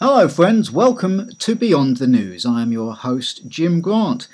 [0.00, 0.72] Hello, friends.
[0.72, 2.44] Welcome to Beyond the News.
[2.44, 4.26] I am your host, Jim Grant.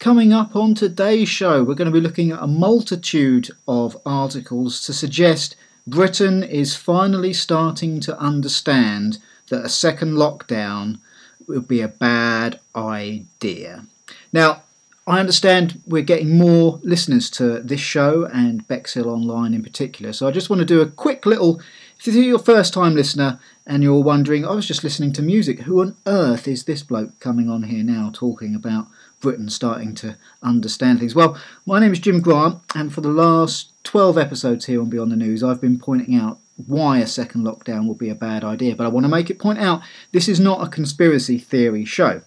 [0.00, 4.84] Coming up on today's show, we're going to be looking at a multitude of articles
[4.86, 5.54] to suggest
[5.86, 9.18] Britain is finally starting to understand
[9.50, 10.98] that a second lockdown
[11.46, 13.86] would be a bad idea.
[14.32, 14.64] Now,
[15.06, 20.26] I understand we're getting more listeners to this show and Bexhill Online in particular, so
[20.26, 21.60] I just want to do a quick little.
[22.04, 25.60] If you're your first time listener and you're wondering, I was just listening to music,
[25.60, 28.88] who on earth is this bloke coming on here now talking about
[29.20, 31.14] Britain starting to understand things?
[31.14, 35.12] Well, my name is Jim Grant, and for the last 12 episodes here on Beyond
[35.12, 38.76] the News, I've been pointing out why a second lockdown will be a bad idea,
[38.76, 42.20] but I want to make it point out this is not a conspiracy theory show.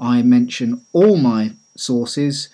[0.00, 2.48] I mention all my sources.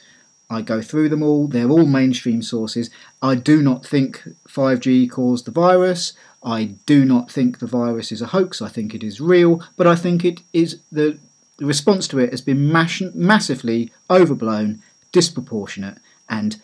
[0.51, 1.47] I go through them all.
[1.47, 2.91] They're all mainstream sources.
[3.23, 6.15] I do not think 5G caused the virus.
[6.43, 8.63] I do not think the virus is a hoax.
[8.63, 11.19] I think it is real, but I think it is the,
[11.57, 16.61] the response to it has been mass- massively overblown, disproportionate, and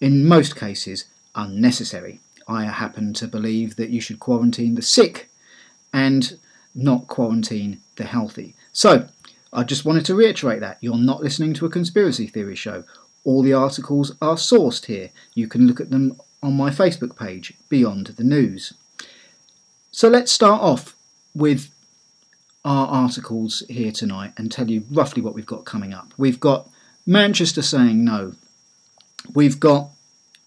[0.00, 2.20] in most cases unnecessary.
[2.48, 5.28] I happen to believe that you should quarantine the sick
[5.92, 6.38] and
[6.74, 8.54] not quarantine the healthy.
[8.72, 9.08] So,
[9.52, 12.84] I just wanted to reiterate that you're not listening to a conspiracy theory show.
[13.24, 15.10] All the articles are sourced here.
[15.34, 18.74] You can look at them on my Facebook page, Beyond the News.
[19.96, 20.94] So let's start off
[21.34, 21.74] with
[22.66, 26.12] our articles here tonight and tell you roughly what we've got coming up.
[26.18, 26.68] We've got
[27.06, 28.34] Manchester saying no.
[29.32, 29.88] We've got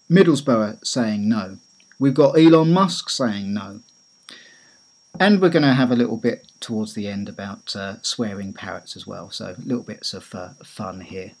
[0.08, 1.58] Middlesbrough saying no.
[1.98, 3.80] We've got Elon Musk saying no.
[5.18, 8.94] And we're going to have a little bit towards the end about uh, swearing parrots
[8.94, 9.30] as well.
[9.30, 11.32] So, little bits of uh, fun here.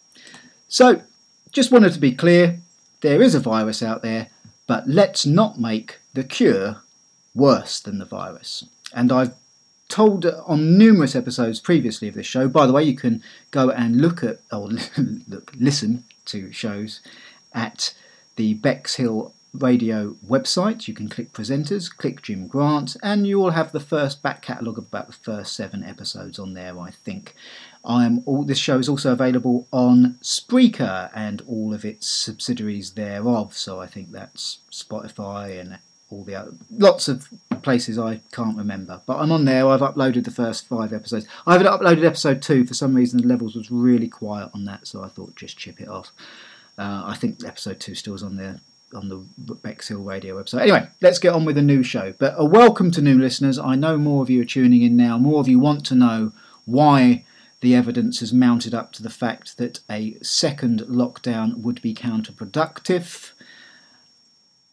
[0.66, 1.02] So,
[1.52, 2.60] just wanted to be clear
[3.02, 4.30] there is a virus out there,
[4.66, 6.82] but let's not make the cure
[7.34, 8.64] worse than the virus.
[8.92, 9.34] And I've
[9.88, 12.48] told uh, on numerous episodes previously of this show.
[12.48, 14.68] By the way, you can go and look at or
[15.28, 17.00] look, listen to shows
[17.52, 17.94] at
[18.36, 20.86] the Bexhill radio website.
[20.86, 24.78] You can click presenters, click Jim Grant, and you will have the first back catalogue
[24.78, 27.34] of about the first seven episodes on there, I think.
[27.84, 32.92] I am all this show is also available on Spreaker and all of its subsidiaries
[32.92, 33.56] thereof.
[33.56, 35.78] So I think that's Spotify and
[36.10, 37.28] all the other lots of
[37.62, 39.00] places I can't remember.
[39.06, 39.68] But I'm on there.
[39.68, 41.26] I've uploaded the first five episodes.
[41.46, 43.20] I haven't uploaded episode two for some reason.
[43.20, 46.10] The levels was really quiet on that, so I thought just chip it off.
[46.78, 48.60] Uh, I think episode two still is on there
[48.94, 50.62] on the Bexhill Radio website.
[50.62, 52.12] Anyway, let's get on with the new show.
[52.18, 53.58] But a welcome to new listeners.
[53.58, 55.16] I know more of you are tuning in now.
[55.16, 56.32] More of you want to know
[56.64, 57.24] why
[57.60, 63.32] the evidence has mounted up to the fact that a second lockdown would be counterproductive.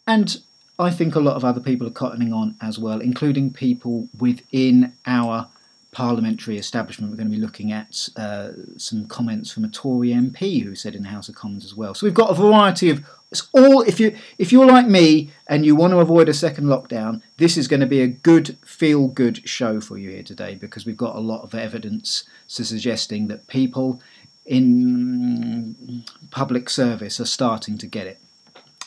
[0.07, 0.41] And
[0.79, 4.93] I think a lot of other people are cottoning on as well, including people within
[5.05, 5.47] our
[5.91, 7.11] parliamentary establishment.
[7.11, 10.93] We're going to be looking at uh, some comments from a Tory MP who said
[10.93, 11.95] in the House of Commons as well.
[11.95, 15.65] So we've got a variety of it's all if you if you're like me and
[15.65, 19.07] you want to avoid a second lockdown, this is going to be a good feel
[19.07, 23.47] good show for you here today because we've got a lot of evidence suggesting that
[23.47, 23.99] people
[24.45, 28.19] in public service are starting to get it.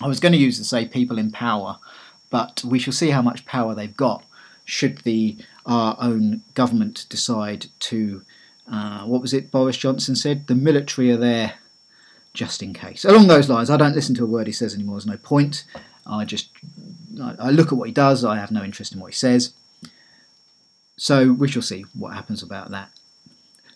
[0.00, 1.78] I was going to use to say people in power,
[2.30, 4.24] but we shall see how much power they've got
[4.64, 8.22] should the our own government decide to.
[8.70, 10.46] Uh, what was it Boris Johnson said?
[10.46, 11.54] The military are there
[12.32, 13.04] just in case.
[13.04, 14.96] Along those lines, I don't listen to a word he says anymore.
[14.96, 15.64] There's no point.
[16.06, 16.50] I just
[17.20, 18.24] I, look at what he does.
[18.24, 19.52] I have no interest in what he says.
[20.96, 22.90] So we shall see what happens about that.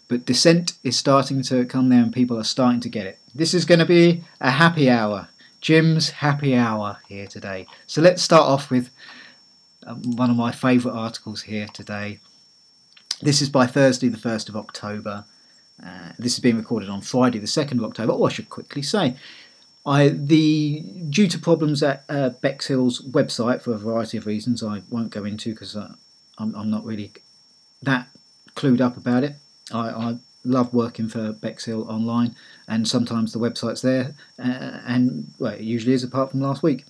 [0.08, 3.18] But dissent is starting to come there, and people are starting to get it.
[3.34, 5.28] This is going to be a happy hour.
[5.64, 7.66] Jim's happy hour here today.
[7.86, 8.90] So let's start off with
[9.86, 12.18] um, one of my favourite articles here today.
[13.22, 15.24] This is by Thursday, the 1st of October.
[15.82, 18.12] Uh, this is being recorded on Friday, the 2nd of October.
[18.12, 19.16] Oh, I should quickly say,
[19.86, 24.82] I, the due to problems at uh, Bexhill's website for a variety of reasons, I
[24.90, 25.94] won't go into because uh,
[26.36, 27.10] I'm, I'm, not really
[27.82, 28.08] that
[28.54, 29.36] clued up about it.
[29.72, 32.36] I, I love working for Bexhill online,
[32.68, 36.84] and sometimes the website's there, uh, and well, it usually is, apart from last week.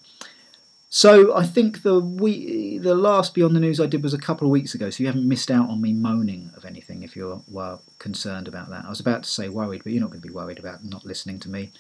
[0.90, 4.46] So I think the we the last Beyond the News I did was a couple
[4.46, 7.42] of weeks ago, so you haven't missed out on me moaning of anything if you're
[7.48, 8.84] well concerned about that.
[8.84, 11.04] I was about to say worried, but you're not going to be worried about not
[11.04, 11.72] listening to me.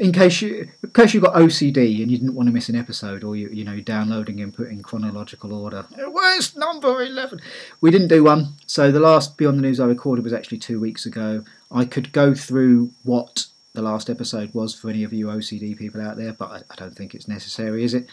[0.00, 2.74] In case you in case you've got OCD and you didn't want to miss an
[2.74, 5.86] episode, or you you know downloading and putting chronological order.
[5.92, 7.40] Where's number eleven?
[7.82, 10.80] We didn't do one, so the last Beyond the News I recorded was actually two
[10.80, 11.44] weeks ago.
[11.70, 16.00] I could go through what the last episode was for any of you OCD people
[16.00, 18.08] out there, but I, I don't think it's necessary, is it?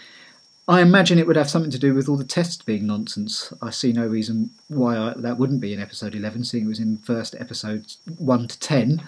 [0.67, 3.53] I imagine it would have something to do with all the tests being nonsense.
[3.61, 6.79] I see no reason why I, that wouldn't be in episode 11, seeing it was
[6.79, 9.01] in first episodes 1 to 10.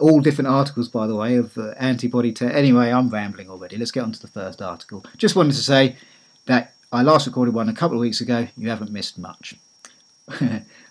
[0.00, 2.54] All different articles, by the way, of uh, antibody test.
[2.54, 3.76] Anyway, I'm rambling already.
[3.76, 5.04] Let's get on to the first article.
[5.16, 5.96] Just wanted to say
[6.46, 8.48] that I last recorded one a couple of weeks ago.
[8.56, 9.54] You haven't missed much.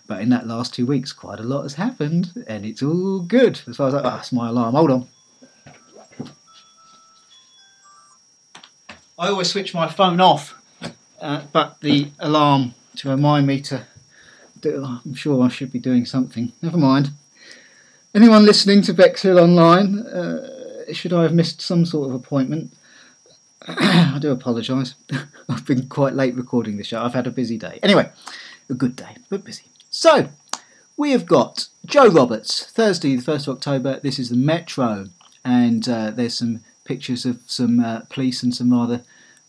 [0.06, 3.60] but in that last two weeks, quite a lot has happened, and it's all good.
[3.66, 4.74] As far as I, oh, that's my alarm.
[4.74, 5.08] Hold on.
[9.18, 10.54] I always switch my phone off,
[11.22, 13.86] uh, but the alarm to remind me to
[14.60, 16.52] do, I'm sure I should be doing something.
[16.60, 17.10] Never mind.
[18.16, 22.72] Anyone listening to Bexhill Online, uh, should I have missed some sort of appointment?
[23.68, 24.94] I do apologise.
[25.50, 27.02] I've been quite late recording this show.
[27.02, 27.78] I've had a busy day.
[27.82, 28.08] Anyway,
[28.70, 29.64] a good day, but busy.
[29.90, 30.30] So,
[30.96, 34.00] we have got Joe Roberts, Thursday, the 1st of October.
[34.00, 35.08] This is the Metro,
[35.44, 39.02] and uh, there's some pictures of some uh, police and some rather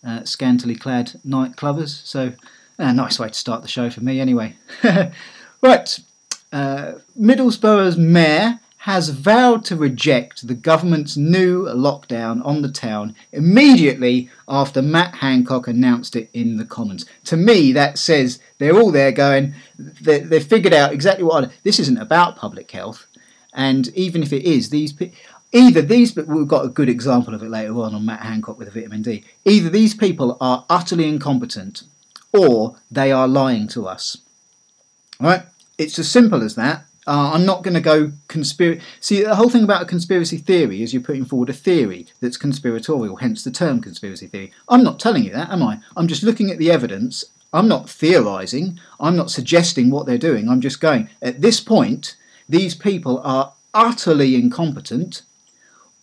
[0.05, 2.05] uh, scantily clad nightclubbers.
[2.05, 2.33] So,
[2.77, 4.57] a nice way to start the show for me, anyway.
[5.61, 5.99] right,
[6.51, 14.29] uh, Middlesbrough's mayor has vowed to reject the government's new lockdown on the town immediately
[14.47, 17.05] after Matt Hancock announced it in the Commons.
[17.25, 21.51] To me, that says they're all there going, they, they've figured out exactly what.
[21.63, 23.07] This isn't about public health,
[23.53, 24.93] and even if it is, these
[25.51, 28.57] either these, but we've got a good example of it later on on Matt Hancock
[28.57, 29.23] with the vitamin D.
[29.43, 31.83] Either these people are utterly incompetent,
[32.31, 34.17] or they are lying to us.
[35.19, 35.43] All right,
[35.77, 36.85] it's as simple as that.
[37.05, 38.81] Uh, I'm not going to go conspiracy.
[38.99, 42.35] See, the whole thing about a conspiracy theory is you're putting forward a theory that's
[42.35, 44.51] conspiratorial, hence the term conspiracy theory.
[44.67, 45.79] I'm not telling you that, am I?
[45.95, 47.23] I'm just looking at the evidence.
[47.53, 48.77] I'm not theorising.
[48.99, 50.49] I'm not suggesting what they're doing.
[50.49, 52.17] I'm just going, at this point,
[52.49, 55.21] these people are utterly incompetent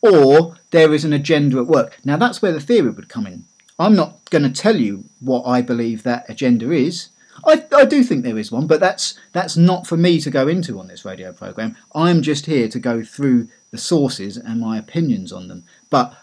[0.01, 1.99] or there is an agenda at work.
[2.05, 3.45] Now, that's where the theory would come in.
[3.79, 7.09] I'm not going to tell you what I believe that agenda is.
[7.47, 10.49] I, I do think there is one, but that's that's not for me to go
[10.49, 11.77] into on this radio program.
[11.95, 15.65] I'm just here to go through the sources and my opinions on them.
[15.91, 16.15] But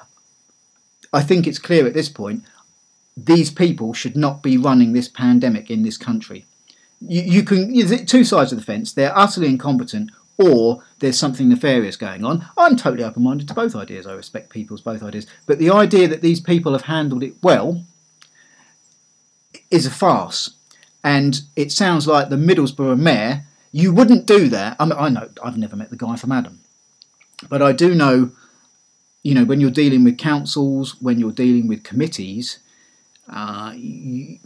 [1.13, 2.43] I think it's clear at this point
[3.17, 6.45] these people should not be running this pandemic in this country.
[7.01, 8.93] You, you can you, two sides of the fence.
[8.93, 12.47] They're utterly incompetent, or there's something nefarious going on.
[12.57, 14.07] I'm totally open minded to both ideas.
[14.07, 15.27] I respect people's both ideas.
[15.45, 17.83] But the idea that these people have handled it well
[19.69, 20.55] is a farce.
[21.03, 24.75] And it sounds like the Middlesbrough mayor, you wouldn't do that.
[24.79, 26.59] I, mean, I know, I've never met the guy from Adam.
[27.49, 28.31] But I do know,
[29.23, 32.59] you know, when you're dealing with councils, when you're dealing with committees,
[33.29, 34.37] uh, you,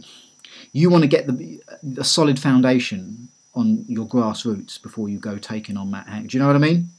[0.72, 1.60] you want to get the,
[2.02, 6.30] solid foundation on your grassroots before you go taking on Matt Hank.
[6.30, 6.90] Do you know what I mean?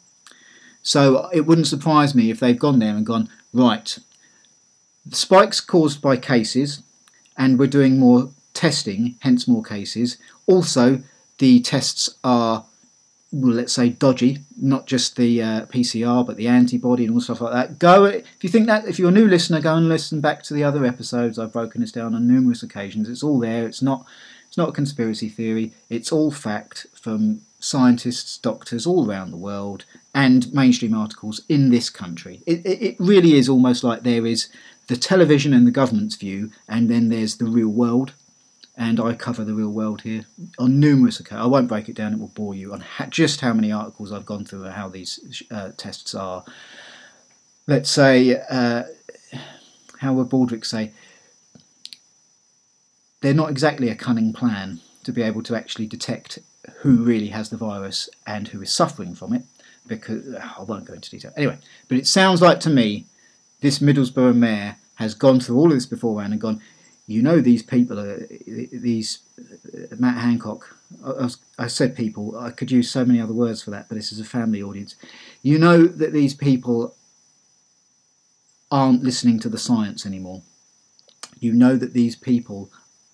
[0.82, 3.98] So it wouldn't surprise me if they've gone there and gone, right,
[5.12, 6.82] spikes caused by cases,
[7.38, 10.18] and we're doing more testing, hence more cases.
[10.48, 11.02] Also,
[11.38, 12.66] the tests are,
[13.32, 17.42] well, let's say, dodgy, not just the uh, PCR, but the antibody and all stuff
[17.42, 17.80] like that.
[17.80, 20.54] Go, if you think that, if you're a new listener, go and listen back to
[20.54, 21.38] the other episodes.
[21.38, 23.08] I've broken this down on numerous occasions.
[23.10, 23.66] It's all there.
[23.66, 24.06] It's not
[24.48, 29.86] it's not a conspiracy theory, it's all fact from scientists, doctors all around the world,
[30.16, 32.42] and mainstream articles in this country.
[32.46, 34.50] It, it, it really is almost like there is
[34.88, 38.14] the television and the government's view, and then there's the real world.
[38.80, 40.26] And I cover the real world here
[40.60, 41.44] on numerous occasions.
[41.44, 44.12] I won't break it down; it will bore you on ha- just how many articles
[44.12, 46.44] I've gone through and how these uh, tests are.
[47.66, 48.84] Let's say, uh,
[50.00, 50.94] how would Baldrick say?
[53.22, 56.40] they're not exactly a cunning plan to be able to actually detect
[56.80, 59.44] who really has the virus and who is suffering from it.
[59.88, 61.58] Because I won't go into detail anyway,
[61.88, 63.06] but it sounds like to me
[63.62, 66.62] this Middlesbrough mayor has gone through all of this beforehand and gone.
[67.08, 70.76] You know these people are these uh, Matt Hancock.
[71.06, 72.38] I, I said people.
[72.38, 74.96] I could use so many other words for that, but this is a family audience.
[75.42, 76.96] You know that these people
[78.70, 80.42] aren't listening to the science anymore.
[81.40, 82.70] You know that these people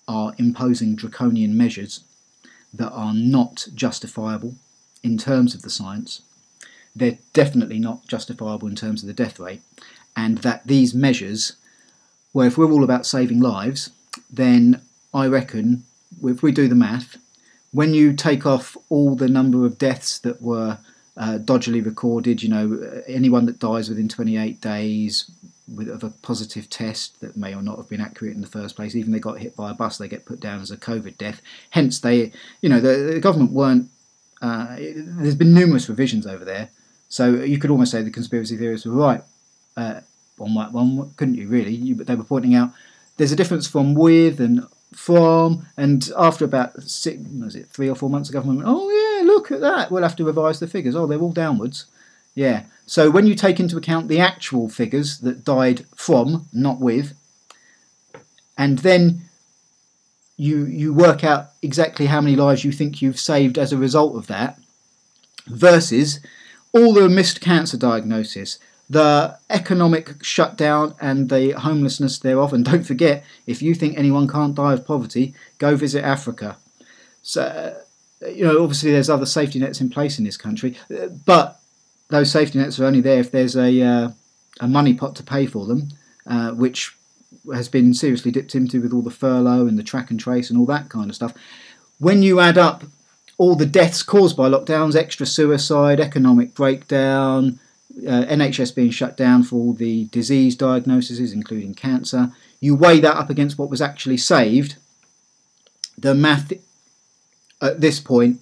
[0.08, 2.04] are imposing draconian measures
[2.72, 4.56] that are not justifiable
[5.02, 6.22] in terms of the science.
[6.96, 9.62] They're definitely not justifiable in terms of the death rate,
[10.16, 11.56] and that these measures,
[12.34, 13.90] well, if we're all about saving lives,
[14.30, 14.82] then
[15.14, 15.84] I reckon
[16.22, 17.16] if we do the math,
[17.72, 20.78] when you take off all the number of deaths that were
[21.16, 25.30] uh, dodgily recorded, you know, anyone that dies within 28 days,
[25.74, 28.76] with of a positive test that may or not have been accurate in the first
[28.76, 28.94] place.
[28.94, 31.40] Even they got hit by a bus, they get put down as a COVID death.
[31.70, 33.88] Hence, they, you know, the, the government weren't.
[34.42, 36.68] Uh, there's been numerous revisions over there,
[37.08, 39.22] so you could almost say the conspiracy theorists were right
[39.76, 40.00] uh,
[40.38, 41.48] on that one, couldn't you?
[41.48, 42.70] Really, you, but they were pointing out
[43.16, 47.94] there's a difference from with and from, and after about six, was it three or
[47.94, 50.66] four months, the government went, oh yeah, look at that, we'll have to revise the
[50.66, 50.94] figures.
[50.94, 51.86] Oh, they're all downwards.
[52.34, 52.64] Yeah.
[52.86, 57.14] So when you take into account the actual figures that died from, not with,
[58.56, 59.22] and then
[60.36, 64.16] you you work out exactly how many lives you think you've saved as a result
[64.16, 64.58] of that,
[65.46, 66.20] versus
[66.72, 68.58] all the missed cancer diagnosis,
[68.90, 72.52] the economic shutdown and the homelessness thereof.
[72.52, 76.56] And don't forget, if you think anyone can't die of poverty, go visit Africa.
[77.22, 77.76] So,
[78.28, 80.76] you know, obviously there's other safety nets in place in this country,
[81.24, 81.60] but
[82.08, 84.08] those safety nets are only there if there's a, uh,
[84.60, 85.88] a money pot to pay for them,
[86.26, 86.94] uh, which
[87.52, 90.58] has been seriously dipped into with all the furlough and the track and trace and
[90.58, 91.34] all that kind of stuff.
[91.98, 92.84] When you add up
[93.38, 97.58] all the deaths caused by lockdowns, extra suicide, economic breakdown,
[97.98, 103.16] uh, NHS being shut down for all the disease diagnoses, including cancer, you weigh that
[103.16, 104.76] up against what was actually saved.
[105.96, 106.52] The math
[107.60, 108.40] at this point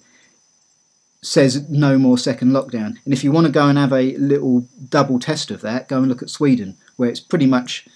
[1.22, 2.96] says no more second lockdown.
[3.04, 5.98] And if you want to go and have a little double test of that, go
[5.98, 7.86] and look at Sweden, where it's pretty much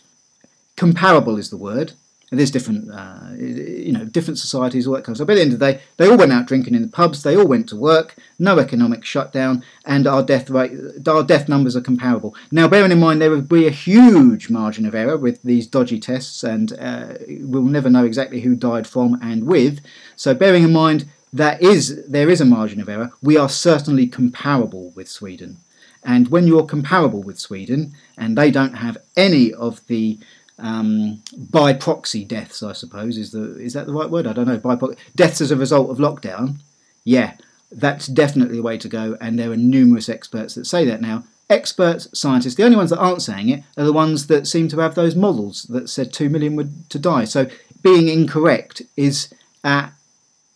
[0.77, 1.95] comparable, is the word.
[2.30, 5.28] And there's different, uh, you know, different societies, all that kind of stuff.
[5.28, 7.23] But at the end of the day, they all went out drinking in the pubs.
[7.23, 8.16] They all went to work.
[8.38, 10.73] No economic shutdown, and our death rate,
[11.06, 12.35] our death numbers are comparable.
[12.50, 16.00] Now, bearing in mind there would be a huge margin of error with these dodgy
[16.00, 19.80] tests, and uh, we'll never know exactly who died from and with.
[20.16, 24.06] So, bearing in mind that is there is a margin of error, we are certainly
[24.06, 25.59] comparable with Sweden.
[26.02, 30.18] And when you're comparable with Sweden, and they don't have any of the
[30.59, 34.27] um, by proxy deaths, I suppose is the is that the right word?
[34.27, 34.59] I don't know.
[34.59, 36.57] By pro- deaths as a result of lockdown.
[37.05, 37.35] Yeah,
[37.71, 39.17] that's definitely the way to go.
[39.21, 41.25] And there are numerous experts that say that now.
[41.49, 44.81] Experts, scientists, the only ones that aren't saying it are the ones that seem to
[44.81, 47.25] have those models that said two million would to die.
[47.25, 47.47] So
[47.83, 49.33] being incorrect is
[49.63, 49.93] at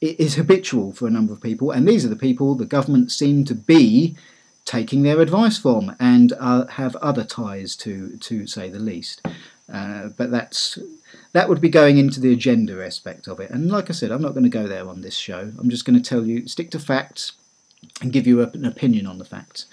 [0.01, 3.45] is habitual for a number of people, and these are the people the government seem
[3.45, 4.17] to be
[4.65, 9.27] taking their advice from and uh, have other ties to, to say the least.
[9.73, 10.79] Uh, but that's
[11.33, 13.51] that would be going into the agenda aspect of it.
[13.51, 15.53] And like I said, I'm not going to go there on this show.
[15.59, 17.33] I'm just going to tell you, stick to facts,
[18.01, 19.67] and give you an opinion on the facts.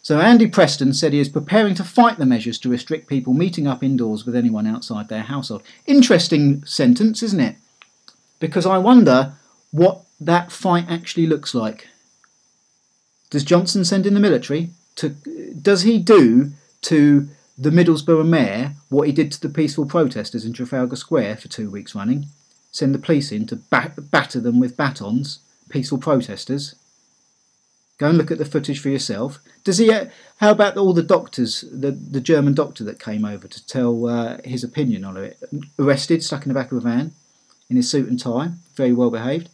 [0.00, 3.68] So Andy Preston said he is preparing to fight the measures to restrict people meeting
[3.68, 5.62] up indoors with anyone outside their household.
[5.86, 7.56] Interesting sentence, isn't it?
[8.40, 9.34] Because I wonder
[9.70, 11.88] what that fight actually looks like.
[13.30, 14.70] Does Johnson send in the military?
[14.96, 17.28] To, does he do to
[17.62, 21.70] the Middlesbrough mayor what he did to the peaceful protesters in Trafalgar Square for two
[21.70, 22.26] weeks running,
[22.72, 25.38] send the police in to bat- batter them with batons,
[25.68, 26.74] peaceful protesters.
[27.98, 29.38] Go and look at the footage for yourself.
[29.62, 29.92] Does he?
[29.92, 30.06] Uh,
[30.38, 34.38] how about all the doctors, the, the German doctor that came over to tell uh,
[34.44, 35.38] his opinion on it?
[35.78, 37.12] Arrested, stuck in the back of a van,
[37.70, 39.50] in his suit and tie, very well behaved.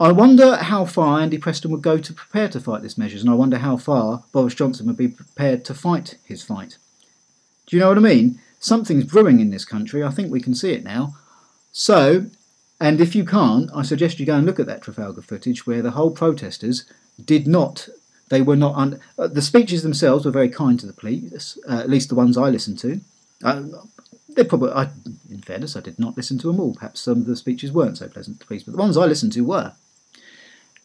[0.00, 3.30] I wonder how far Andy Preston would go to prepare to fight these measures, and
[3.30, 6.78] I wonder how far Boris Johnson would be prepared to fight his fight.
[7.66, 8.38] Do you know what I mean?
[8.60, 10.04] Something's brewing in this country.
[10.04, 11.16] I think we can see it now.
[11.72, 12.26] So,
[12.80, 15.82] and if you can't, I suggest you go and look at that Trafalgar footage where
[15.82, 16.84] the whole protesters
[17.22, 17.88] did not,
[18.28, 21.78] they were not, un, uh, the speeches themselves were very kind to the police, uh,
[21.78, 23.00] at least the ones I listened to.
[23.42, 23.64] Uh,
[24.28, 24.90] they probably, I,
[25.28, 26.74] in fairness, I did not listen to them all.
[26.74, 29.04] Perhaps some of the speeches weren't so pleasant to the police, but the ones I
[29.04, 29.72] listened to were.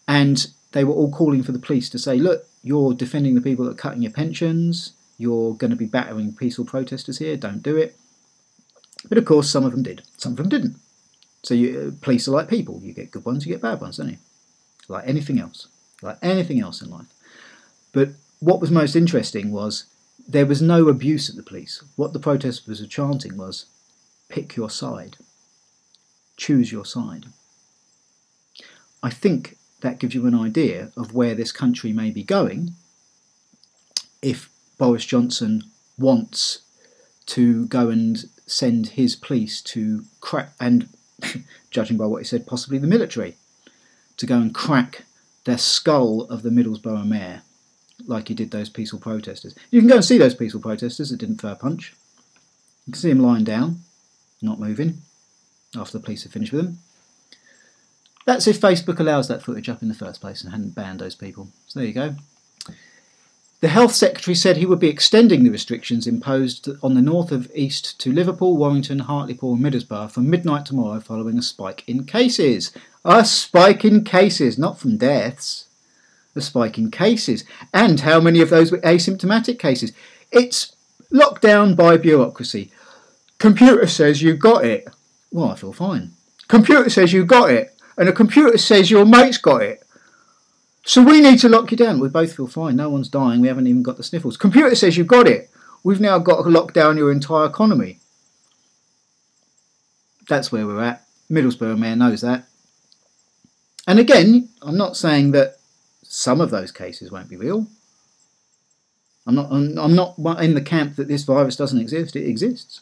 [0.08, 3.66] And they were all calling for the police to say, look, you're defending the people
[3.66, 7.78] that are cutting your pensions, you're going to be battering peaceful protesters here, don't do
[7.78, 7.96] it.
[9.08, 10.78] But of course, some of them did, some of them didn't.
[11.44, 12.80] So you, uh, police are like people.
[12.82, 14.18] You get good ones, you get bad ones, don't you?
[14.88, 15.68] Like anything else,
[16.02, 17.08] like anything else in life.
[17.92, 19.86] But what was most interesting was
[20.28, 21.84] there was no abuse at the police.
[21.96, 23.66] What the protesters were chanting was,
[24.30, 25.18] pick your side,
[26.38, 27.26] choose your side.
[29.02, 32.74] I think that gives you an idea of where this country may be going
[34.22, 35.62] if Boris Johnson
[35.98, 36.62] wants
[37.26, 40.88] to go and send his police to crack, and
[41.70, 43.36] judging by what he said, possibly the military,
[44.16, 45.04] to go and crack
[45.44, 47.42] the skull of the Middlesbrough mayor,
[48.08, 49.54] like he did those peaceful protesters.
[49.70, 51.94] You can go and see those peaceful protesters that didn't throw a punch.
[52.88, 53.82] You can see them lying down,
[54.42, 55.02] not moving,
[55.76, 56.78] after the police have finished with them.
[58.26, 61.16] That's if Facebook allows that footage up in the first place and hadn't banned those
[61.16, 61.50] people.
[61.68, 62.16] So there you go.
[63.64, 67.50] The Health Secretary said he would be extending the restrictions imposed on the north of
[67.56, 72.74] east to Liverpool, Warrington, Hartlepool, and Middlesbrough from midnight tomorrow following a spike in cases.
[73.06, 75.70] A spike in cases, not from deaths.
[76.36, 77.46] A spike in cases.
[77.74, 79.94] And how many of those were asymptomatic cases?
[80.30, 80.76] It's
[81.14, 82.70] lockdown by bureaucracy.
[83.38, 84.90] Computer says you got it.
[85.32, 86.12] Well, I feel fine.
[86.50, 89.84] Computer says you got it, and a computer says your mate's got it.
[90.86, 92.00] So we need to lock you down.
[92.00, 92.76] We both feel fine.
[92.76, 93.40] No one's dying.
[93.40, 94.36] We haven't even got the sniffles.
[94.36, 95.50] Computer says you've got it.
[95.84, 98.00] We've now got to lock down your entire economy.
[100.28, 101.06] That's where we're at.
[101.30, 102.46] Middlesbrough mayor knows that.
[103.88, 105.58] And again, I'm not saying that
[106.04, 107.68] some of those cases won't be real.
[109.26, 109.52] I'm not.
[109.52, 112.16] I'm not in the camp that this virus doesn't exist.
[112.16, 112.82] It exists.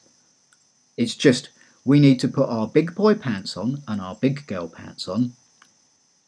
[0.98, 1.50] It's just
[1.84, 5.34] we need to put our big boy pants on and our big girl pants on,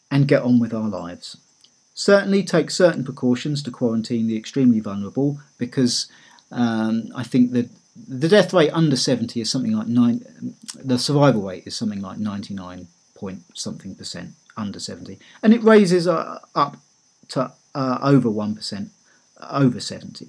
[0.10, 1.38] and get on with our lives.
[1.94, 6.08] Certainly, take certain precautions to quarantine the extremely vulnerable because
[6.52, 10.56] um, I think that the death rate under 70 is something like nine.
[10.76, 16.08] The survival rate is something like 99 point something percent under 70, and it raises
[16.08, 16.78] uh, up
[17.30, 18.90] to uh, over 1%
[19.50, 20.28] over 70.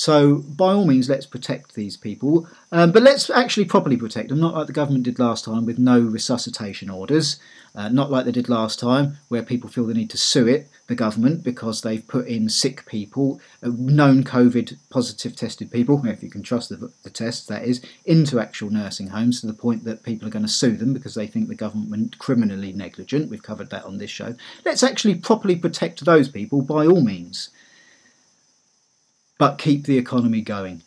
[0.00, 4.40] So, by all means, let's protect these people, um, but let's actually properly protect them,
[4.40, 7.38] not like the government did last time with no resuscitation orders,
[7.74, 10.70] uh, not like they did last time where people feel the need to sue it,
[10.86, 16.22] the government, because they've put in sick people, uh, known COVID positive tested people, if
[16.22, 19.84] you can trust the, the tests, that is, into actual nursing homes to the point
[19.84, 23.28] that people are going to sue them because they think the government criminally negligent.
[23.28, 24.34] We've covered that on this show.
[24.64, 27.50] Let's actually properly protect those people by all means
[29.40, 30.82] but keep the economy going.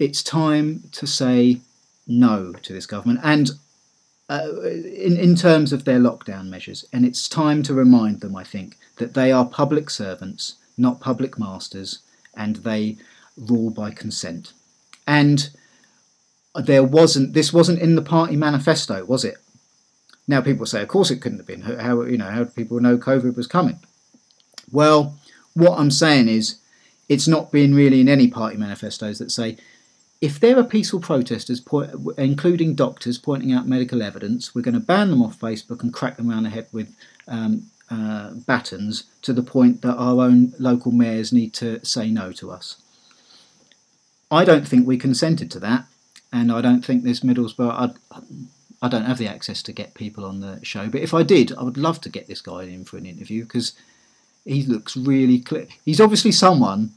[0.00, 1.60] It's time to say
[2.08, 3.52] no to this government and
[4.28, 6.84] uh, in, in terms of their lockdown measures.
[6.92, 11.38] And it's time to remind them, I think, that they are public servants, not public
[11.38, 12.00] masters,
[12.36, 12.96] and they
[13.36, 14.52] rule by consent.
[15.06, 15.50] And
[16.56, 19.36] there wasn't this wasn't in the party manifesto, was it?
[20.26, 21.60] Now people say, of course it couldn't have been.
[21.60, 23.78] How you know how did people know COVID was coming?
[24.72, 25.16] Well,
[25.52, 26.56] what I'm saying is
[27.08, 29.56] it's not been really in any party manifestos that say
[30.20, 31.62] if there are peaceful protesters,
[32.16, 36.16] including doctors, pointing out medical evidence, we're going to ban them off Facebook and crack
[36.16, 36.96] them around the head with
[37.28, 42.32] um, uh, batons to the point that our own local mayors need to say no
[42.32, 42.76] to us.
[44.30, 45.84] I don't think we consented to that,
[46.32, 47.70] and I don't think this Middlesbrough.
[47.70, 48.18] I,
[48.80, 51.52] I don't have the access to get people on the show, but if I did,
[51.52, 53.74] I would love to get this guy in for an interview because
[54.44, 55.66] he looks really clear.
[55.84, 56.90] He's obviously someone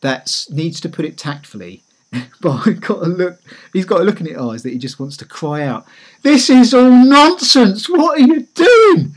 [0.00, 1.82] that needs to put it tactfully.
[2.40, 3.38] but got to look.
[3.72, 5.86] He's got a look in his eyes that he just wants to cry out,
[6.22, 7.88] "This is all nonsense!
[7.88, 9.14] What are you doing?"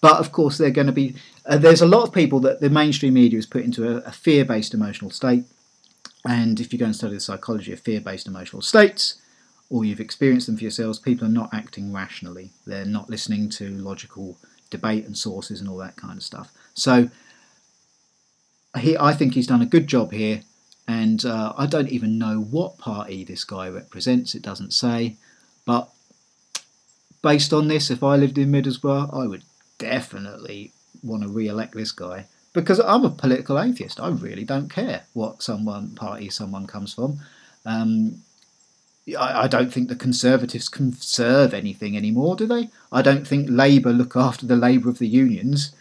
[0.00, 1.16] But of course, they're going to be.
[1.44, 4.12] Uh, there's a lot of people that the mainstream media has put into a, a
[4.12, 5.44] fear-based emotional state,
[6.24, 9.20] and if you go and study the psychology of fear-based emotional states,
[9.68, 12.50] or you've experienced them for yourselves, people are not acting rationally.
[12.66, 14.36] They're not listening to logical
[14.70, 16.52] debate and sources and all that kind of stuff.
[16.78, 17.10] So
[18.78, 20.42] he, I think he's done a good job here,
[20.86, 24.34] and uh, I don't even know what party this guy represents.
[24.34, 25.16] It doesn't say,
[25.64, 25.90] but
[27.22, 29.42] based on this, if I lived in Middlesbrough, I would
[29.78, 34.00] definitely want to re-elect this guy because I'm a political atheist.
[34.00, 37.20] I really don't care what someone party someone comes from.
[37.64, 38.22] Um,
[39.18, 42.70] I, I, don't think the Conservatives conserve anything anymore, do they?
[42.90, 45.74] I don't think Labour look after the labour of the unions,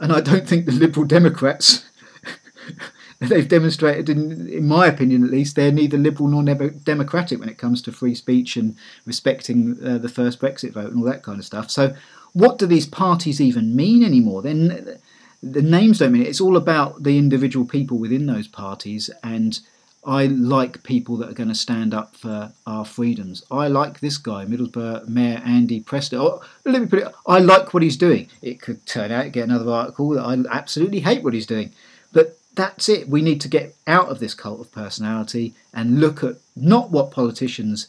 [0.00, 1.84] and I don't think the Liberal Democrats
[3.20, 7.58] they've demonstrated, in, in my opinion at least, they're neither liberal nor democratic when it
[7.58, 11.38] comes to free speech and respecting uh, the first Brexit vote and all that kind
[11.38, 11.70] of stuff.
[11.70, 11.94] So,
[12.32, 14.40] what do these parties even mean anymore?
[14.42, 14.98] Then
[15.42, 16.28] the names don't mean it.
[16.28, 19.60] It's all about the individual people within those parties and.
[20.04, 23.44] I like people that are going to stand up for our freedoms.
[23.50, 26.20] I like this guy, Middlesbrough Mayor Andy Preston.
[26.20, 27.12] Oh, let me put it.
[27.26, 28.28] I like what he's doing.
[28.40, 31.72] It could turn out get another article that I absolutely hate what he's doing,
[32.12, 33.08] but that's it.
[33.08, 37.10] We need to get out of this cult of personality and look at not what
[37.10, 37.88] politicians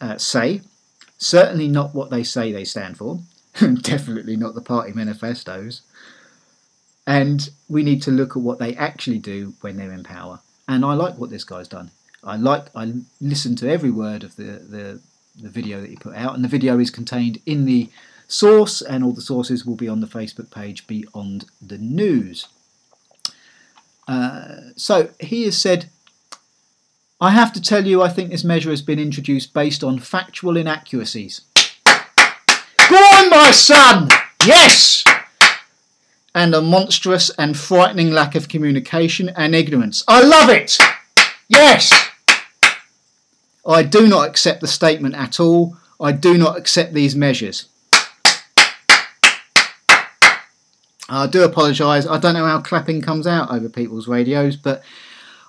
[0.00, 0.60] uh, say,
[1.18, 3.20] certainly not what they say they stand for,
[3.80, 5.82] definitely not the party manifestos.
[7.06, 10.40] And we need to look at what they actually do when they're in power.
[10.68, 11.90] And I like what this guy's done.
[12.24, 15.00] I like I listened to every word of the, the,
[15.40, 17.88] the video that he put out, and the video is contained in the
[18.26, 22.48] source, and all the sources will be on the Facebook page Beyond the News.
[24.08, 25.88] Uh, so he has said,
[27.20, 30.56] I have to tell you, I think this measure has been introduced based on factual
[30.56, 31.42] inaccuracies.
[31.84, 34.10] Go on, my son!
[34.44, 35.04] Yes!
[36.36, 40.04] And a monstrous and frightening lack of communication and ignorance.
[40.06, 40.78] I love it!
[41.48, 42.10] Yes!
[43.66, 45.76] I do not accept the statement at all.
[45.98, 47.68] I do not accept these measures.
[51.08, 52.06] I do apologise.
[52.06, 54.82] I don't know how clapping comes out over people's radios, but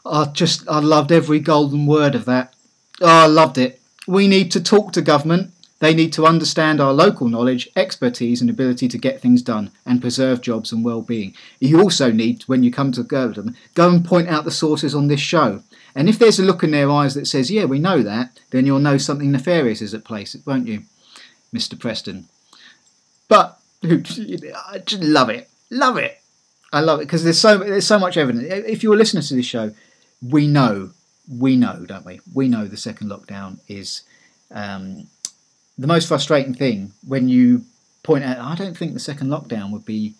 [0.05, 2.53] I just I loved every golden word of that.
[3.01, 3.81] Oh, I loved it.
[4.07, 5.51] We need to talk to government.
[5.79, 10.01] They need to understand our local knowledge, expertise, and ability to get things done and
[10.01, 11.35] preserve jobs and well-being.
[11.59, 14.95] You also need, when you come to go them, go and point out the sources
[14.95, 15.61] on this show.
[15.93, 18.65] And if there's a look in their eyes that says, "Yeah, we know that," then
[18.65, 20.83] you'll know something nefarious is at place, won't you,
[21.53, 21.79] Mr.
[21.79, 22.27] Preston?
[23.27, 26.19] But I just love it, love it.
[26.73, 28.45] I love it because there's so there's so much evidence.
[28.67, 29.71] If you're listening to this show,
[30.21, 30.91] we know,
[31.29, 32.19] we know, don't we?
[32.33, 34.03] We know the second lockdown is
[34.51, 35.07] um,
[35.77, 37.63] the most frustrating thing when you
[38.03, 38.39] point out.
[38.39, 40.15] I don't think the second lockdown would be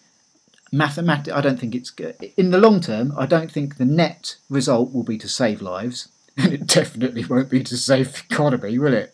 [0.72, 1.34] mathematic.
[1.34, 1.93] I don't think it's
[2.36, 3.13] in the long term.
[3.17, 7.50] I don't think the net result will be to save lives, and it definitely won't
[7.50, 9.13] be to save the economy, will it?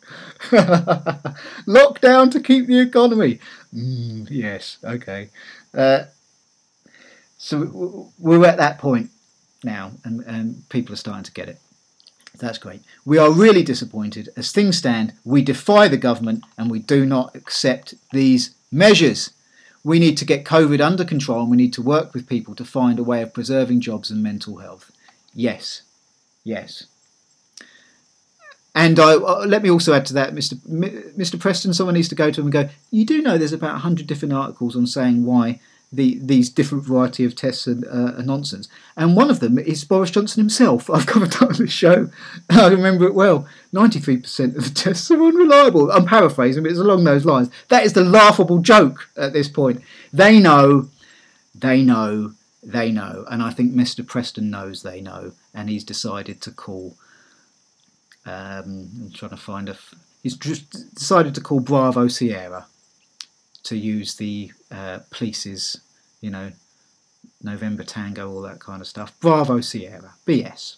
[1.67, 3.39] Lockdown to keep the economy.
[3.73, 5.29] Mm, yes, okay.
[5.73, 6.05] Uh,
[7.37, 9.11] so we're at that point
[9.63, 11.59] now, and, and people are starting to get it.
[12.39, 12.81] That's great.
[13.05, 14.29] We are really disappointed.
[14.35, 19.31] As things stand, we defy the government and we do not accept these measures.
[19.83, 22.65] We need to get COVID under control and we need to work with people to
[22.65, 24.91] find a way of preserving jobs and mental health.
[25.35, 25.83] Yes,
[26.43, 26.85] yes.
[28.75, 30.55] And I, uh, let me also add to that, Mr.
[31.15, 31.39] Mr.
[31.39, 31.73] Preston.
[31.73, 32.69] Someone needs to go to him and go.
[32.89, 35.59] You do know there's about hundred different articles on saying why
[35.93, 38.67] the, these different variety of tests and, uh, are, nonsense.
[38.97, 40.89] And one of them is Boris Johnson himself.
[40.93, 42.09] I've covered that on the show.
[42.49, 43.47] I remember it well.
[43.73, 45.91] 93% of the tests are unreliable.
[45.91, 47.49] I'm paraphrasing, but it's along those lines.
[47.69, 49.81] That is the laughable joke at this point.
[50.11, 50.89] They know,
[51.53, 53.25] they know, they know.
[53.29, 54.05] And I think Mr.
[54.05, 55.33] Preston knows they know.
[55.53, 56.97] And he's decided to call.
[58.25, 59.77] Um, I'm trying to find a.
[60.23, 62.65] He's just decided to call Bravo Sierra
[63.63, 65.79] to use the uh, police's,
[66.23, 66.53] you know,
[67.41, 69.13] November Tango, all that kind of stuff.
[69.19, 70.77] Bravo Sierra, BS.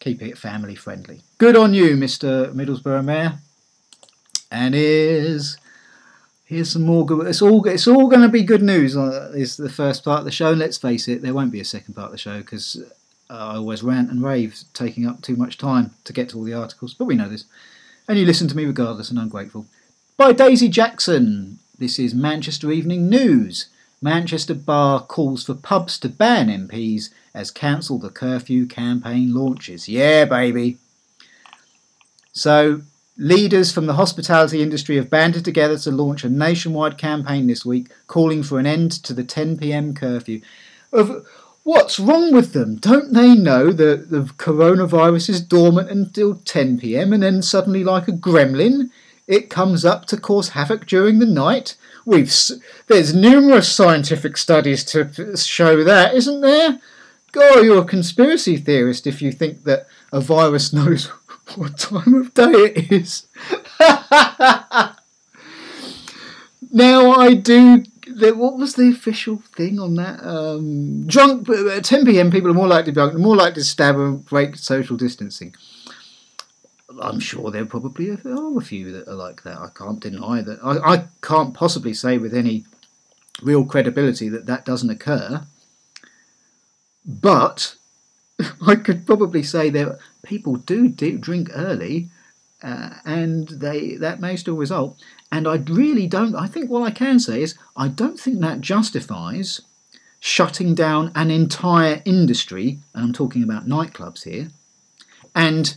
[0.00, 1.22] Keep it family friendly.
[1.38, 2.52] Good on you, Mr.
[2.52, 3.38] Middlesbrough Mayor.
[4.52, 5.56] And here's
[6.44, 7.26] here's some more good.
[7.26, 8.96] It's all it's all going to be good news.
[8.96, 10.50] Uh, is the first part of the show.
[10.50, 12.82] And Let's face it, there won't be a second part of the show because
[13.30, 16.52] I always rant and rave, taking up too much time to get to all the
[16.52, 16.92] articles.
[16.92, 17.46] But we know this,
[18.06, 19.64] and you listen to me regardless, and I'm grateful
[20.18, 21.60] by Daisy Jackson.
[21.80, 23.68] This is Manchester Evening News.
[24.02, 29.88] Manchester Bar calls for pubs to ban MPs as Cancel the Curfew campaign launches.
[29.88, 30.78] Yeah, baby.
[32.32, 32.82] So,
[33.16, 37.92] leaders from the hospitality industry have banded together to launch a nationwide campaign this week
[38.08, 40.40] calling for an end to the 10 pm curfew.
[40.92, 41.28] Of,
[41.62, 42.74] what's wrong with them?
[42.78, 48.08] Don't they know that the coronavirus is dormant until 10 pm and then suddenly, like
[48.08, 48.90] a gremlin,
[49.28, 51.76] it comes up to cause havoc during the night.
[52.04, 52.32] We've
[52.86, 56.80] there's numerous scientific studies to show that, isn't there?
[57.32, 61.12] God, you're a conspiracy theorist if you think that a virus knows
[61.54, 63.26] what time of day it is.
[66.72, 67.84] now I do.
[68.20, 70.24] What was the official thing on that?
[70.24, 72.30] Um, drunk at 10 p.m.
[72.30, 75.54] People are more likely to be drunk, more likely to stab and break social distancing.
[77.00, 79.58] I'm sure there probably are a few that are like that.
[79.58, 80.58] I can't deny that.
[80.62, 82.64] I, I can't possibly say with any
[83.42, 85.46] real credibility that that doesn't occur.
[87.04, 87.76] But
[88.66, 92.10] I could probably say that people do, do drink early,
[92.62, 94.98] uh, and they that may still result.
[95.30, 96.34] And I really don't.
[96.34, 99.60] I think what I can say is I don't think that justifies
[100.20, 104.48] shutting down an entire industry, and I'm talking about nightclubs here,
[105.34, 105.76] and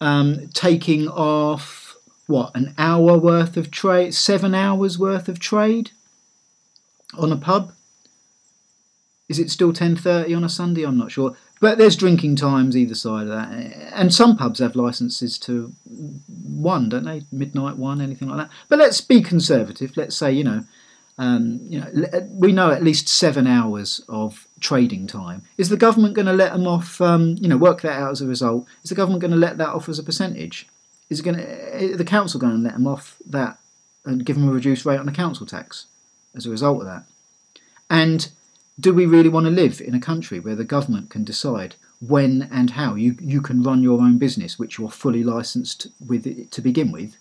[0.00, 5.90] um, taking off what an hour worth of trade, seven hours worth of trade
[7.16, 7.72] on a pub.
[9.28, 10.84] Is it still ten thirty on a Sunday?
[10.84, 13.50] I'm not sure, but there's drinking times either side of that,
[13.94, 17.22] and some pubs have licenses to one, don't they?
[17.30, 18.50] Midnight one, anything like that.
[18.68, 19.96] But let's be conservative.
[19.96, 20.64] Let's say you know,
[21.18, 25.42] um, you know, we know at least seven hours of trading time.
[25.56, 27.00] Is the government going to let them off?
[27.00, 28.66] Um, you know, work that out as a result.
[28.82, 30.68] Is the government going to let that off as a percentage?
[31.10, 33.58] Is it going to the council going to let them off that
[34.04, 35.86] and give them a reduced rate on the council tax
[36.34, 37.04] as a result of that?
[37.90, 38.30] And
[38.78, 42.48] do we really want to live in a country where the government can decide when
[42.52, 46.60] and how you, you can run your own business, which you're fully licensed with to
[46.60, 47.16] begin with?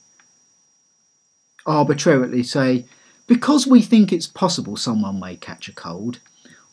[1.66, 2.86] Arbitrarily say,
[3.26, 6.20] because we think it's possible someone may catch a cold,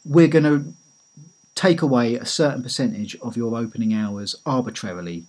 [0.04, 0.74] we're going to
[1.54, 5.24] take away a certain percentage of your opening hours arbitrarily,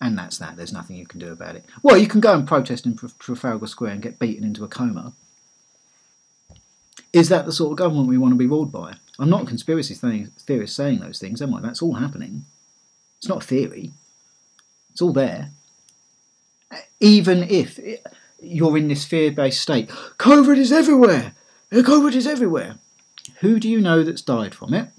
[0.00, 0.56] and that's that.
[0.56, 1.64] There's nothing you can do about it.
[1.82, 5.12] Well, you can go and protest in Trafalgar Square and get beaten into a coma.
[7.12, 8.94] Is that the sort of government we want to be ruled by?
[9.18, 11.60] I'm not a conspiracy theorist saying those things, am I?
[11.60, 12.44] That's all happening.
[13.18, 13.92] It's not a theory.
[14.90, 15.50] It's all there.
[16.98, 17.78] Even if
[18.40, 21.34] you're in this fear based state, COVID is everywhere!
[21.70, 22.76] COVID is everywhere!
[23.40, 24.90] Who do you know that's died from it?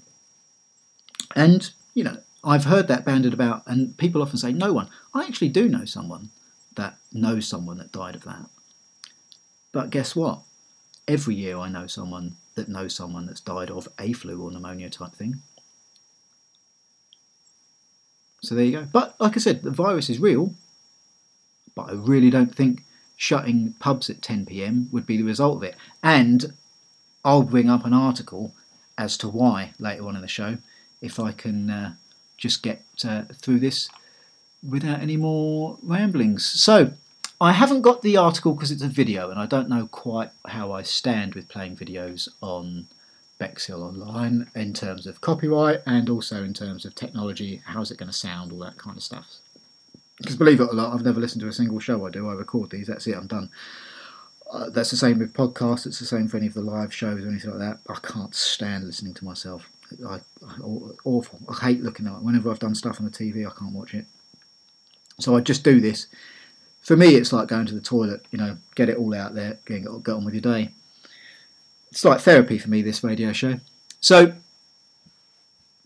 [1.34, 4.88] And, you know, I've heard that banded about, and people often say, no one.
[5.14, 6.30] I actually do know someone
[6.76, 8.46] that knows someone that died of that.
[9.72, 10.42] But guess what?
[11.08, 14.90] Every year I know someone that knows someone that's died of a flu or pneumonia
[14.90, 15.42] type thing.
[18.42, 18.88] So there you go.
[18.90, 20.54] But like I said, the virus is real,
[21.74, 22.84] but I really don't think
[23.16, 25.74] shutting pubs at 10 pm would be the result of it.
[26.02, 26.52] And
[27.26, 28.54] I'll bring up an article
[28.96, 30.58] as to why later on in the show
[31.02, 31.94] if I can uh,
[32.38, 33.90] just get uh, through this
[34.66, 36.46] without any more ramblings.
[36.46, 36.92] So,
[37.40, 40.72] I haven't got the article because it's a video and I don't know quite how
[40.72, 42.86] I stand with playing videos on
[43.38, 47.60] Bexhill Online in terms of copyright and also in terms of technology.
[47.66, 48.52] How's it going to sound?
[48.52, 49.36] All that kind of stuff.
[50.16, 52.26] Because believe it or not, I've never listened to a single show I do.
[52.30, 53.50] I record these, that's it, I'm done.
[54.50, 57.24] Uh, that's the same with podcasts, it's the same for any of the live shows
[57.24, 57.78] or anything like that.
[57.90, 59.68] I can't stand listening to myself.
[60.08, 60.20] I, I,
[61.04, 61.40] awful.
[61.48, 62.22] I hate looking at it.
[62.22, 64.06] Whenever I've done stuff on the TV, I can't watch it.
[65.18, 66.06] So I just do this.
[66.80, 68.24] For me, it's like going to the toilet.
[68.30, 70.70] You know, get it all out there, get, get on with your day.
[71.90, 72.82] It's like therapy for me.
[72.82, 73.58] This radio show.
[74.00, 74.34] So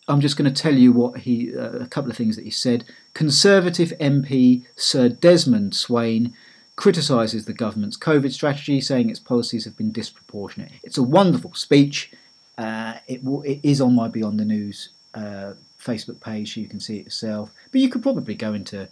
[0.09, 2.51] I'm just going to tell you what he, uh, a couple of things that he
[2.51, 2.85] said.
[3.15, 6.35] Conservative MP Sir Desmond Swayne
[6.81, 10.73] criticises the government's COVID strategy, saying its policies have been disproportionate.
[10.83, 12.11] It's a wonderful speech.
[12.57, 16.81] Uh, it, it is on my Beyond the News uh, Facebook page, so you can
[16.81, 17.51] see it yourself.
[17.71, 18.89] But you could probably go into.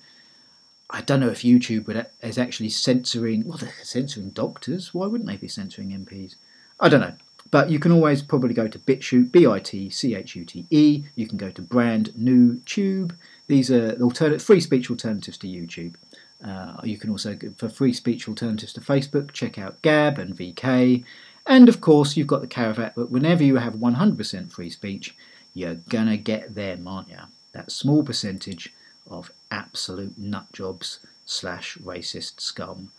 [0.90, 3.46] I don't know if YouTube is actually censoring.
[3.46, 4.92] Well, they're censoring doctors.
[4.92, 6.34] Why wouldn't they be censoring MPs?
[6.78, 7.14] I don't know.
[7.50, 11.04] But you can always probably go to BitChute, B-I-T-C-H-U-T-E.
[11.14, 13.16] You can go to Brand New Tube.
[13.46, 15.94] These are alternate free speech alternatives to YouTube.
[16.44, 21.04] Uh, you can also, for free speech alternatives to Facebook, check out Gab and VK.
[21.46, 25.14] And of course, you've got the caravat, but whenever you have 100% free speech,
[25.54, 27.18] you're gonna get them, aren't you?
[27.52, 28.72] That small percentage
[29.10, 32.90] of absolute nut jobs slash racist scum.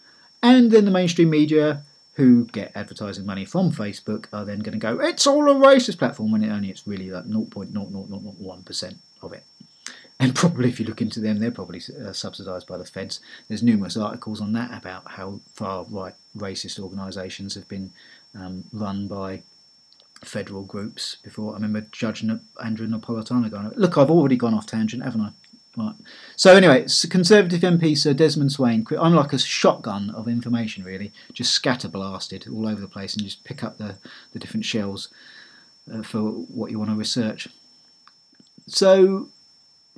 [0.41, 4.79] And then the mainstream media, who get advertising money from Facebook, are then going to
[4.79, 9.43] go, it's all a racist platform, when it only it's really like 0.0001% of it.
[10.19, 13.21] And probably if you look into them, they're probably uh, subsidised by the feds.
[13.47, 17.91] There's numerous articles on that about how far right racist organisations have been
[18.35, 19.43] um, run by
[20.23, 21.51] federal groups before.
[21.51, 25.31] I remember Judge Andrew Napolitano going, look, I've already gone off tangent, haven't I?
[25.77, 25.95] Right.
[26.35, 28.85] So anyway, Conservative MP Sir Desmond Swayne.
[28.99, 33.43] I'm like a shotgun of information, really, just scatterblasted all over the place, and just
[33.45, 33.95] pick up the
[34.33, 35.09] the different shells
[35.93, 37.47] uh, for what you want to research.
[38.67, 39.29] So,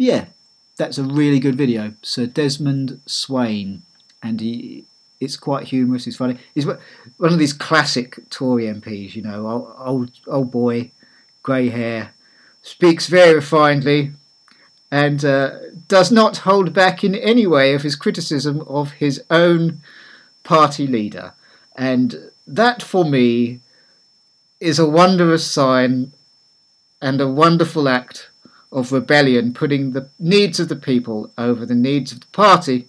[0.02, 0.26] yeah,
[0.78, 1.94] that's a really good video.
[2.02, 3.84] Sir Desmond Swayne,
[4.24, 4.86] and he
[5.20, 6.08] it's quite humorous.
[6.08, 6.40] It's funny.
[6.56, 6.80] He's one
[7.22, 9.14] of these classic Tory MPs.
[9.14, 10.90] You know, old old, old boy,
[11.44, 12.14] grey hair,
[12.64, 14.14] speaks very refinedly,
[14.90, 19.82] and uh, does not hold back in any way of his criticism of his own
[20.44, 21.34] party leader.
[21.76, 23.60] And that, for me,
[24.60, 26.12] is a wondrous sign
[27.00, 28.31] and a wonderful act
[28.72, 32.88] of rebellion, putting the needs of the people over the needs of the party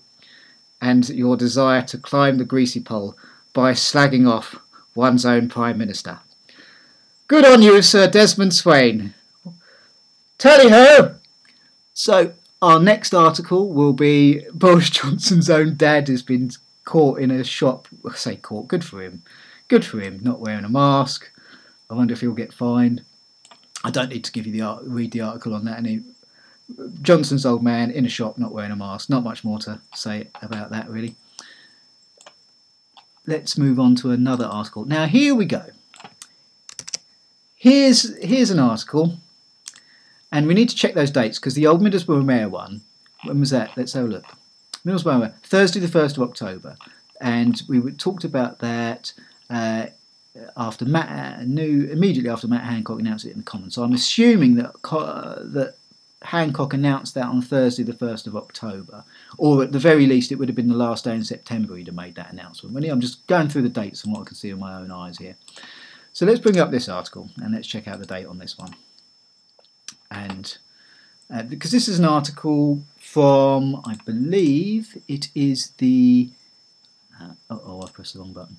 [0.81, 3.16] and your desire to climb the greasy pole
[3.53, 4.57] by slagging off
[4.95, 6.21] one's own Prime Minister.
[7.29, 9.14] Good on you, Sir Desmond Swayne.
[10.38, 11.14] Tally ho!
[11.95, 16.51] So, our next article will be Boris Johnson's own dad has been
[16.85, 17.88] caught in a shop.
[18.09, 19.23] I say caught, good for him.
[19.68, 21.31] Good for him, not wearing a mask.
[21.88, 23.03] I wonder if he'll get fined.
[23.85, 26.03] I don't need to give you the read the article on that any
[27.03, 29.11] Johnson's old man in a shop not wearing a mask.
[29.11, 31.16] Not much more to say about that, really.
[33.27, 34.85] Let's move on to another article.
[34.85, 35.66] Now, here we go.
[37.55, 39.18] Here's, here's an article,
[40.33, 42.81] and we need to check those dates because the old Middlesbrough Mayor one,
[43.25, 43.77] when was that?
[43.77, 44.25] Let's have a look.
[44.85, 46.77] Middlesbrough Mayor, Thursday, the 1st of October.
[47.21, 49.12] And we talked about that
[49.49, 49.87] uh,
[50.57, 53.75] after Matt knew immediately after Matt Hancock announced it in the Commons.
[53.75, 55.77] So I'm assuming that uh, that
[56.23, 59.05] Hancock announced that on Thursday, the 1st of October,
[59.38, 61.87] or at the very least, it would have been the last day in September he'd
[61.87, 62.77] have made that announcement.
[62.87, 65.18] I'm just going through the dates and what I can see with my own eyes
[65.18, 65.37] here.
[66.12, 68.75] So let's bring up this article and let's check out the date on this one.
[70.11, 70.57] And
[71.33, 76.31] uh, because this is an article from, I believe it is the.
[77.21, 78.59] Uh, oh, I pressed the wrong button.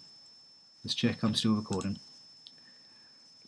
[0.83, 1.97] Let's check I'm still recording.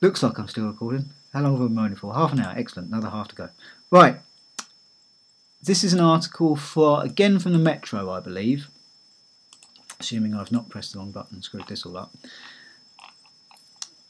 [0.02, 1.10] Looks like I'm still recording.
[1.34, 2.14] How long have I been moaning for?
[2.14, 2.54] Half an hour.
[2.56, 2.90] Excellent.
[2.90, 3.50] Another half to go.
[3.92, 4.20] Right.
[5.62, 8.68] this is an article for again from the Metro, I believe.
[10.00, 12.14] Assuming I've not pressed the wrong button and screwed this all up.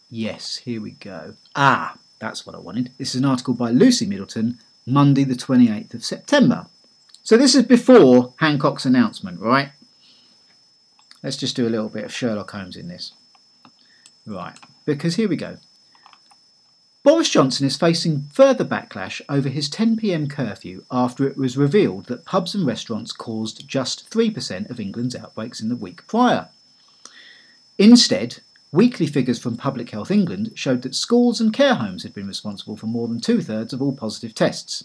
[0.09, 1.35] Yes, here we go.
[1.55, 2.91] Ah, that's what I wanted.
[2.97, 6.67] This is an article by Lucy Middleton, Monday the 28th of September.
[7.23, 9.71] So this is before Hancock's announcement, right?
[11.25, 13.13] Let's just do a little bit of Sherlock Holmes in this.
[14.27, 15.57] Right, because here we go.
[17.01, 22.25] Boris Johnson is facing further backlash over his 10pm curfew after it was revealed that
[22.25, 26.49] pubs and restaurants caused just 3% of England's outbreaks in the week prior.
[27.79, 28.37] Instead,
[28.71, 32.77] weekly figures from Public Health England showed that schools and care homes had been responsible
[32.77, 34.83] for more than two thirds of all positive tests.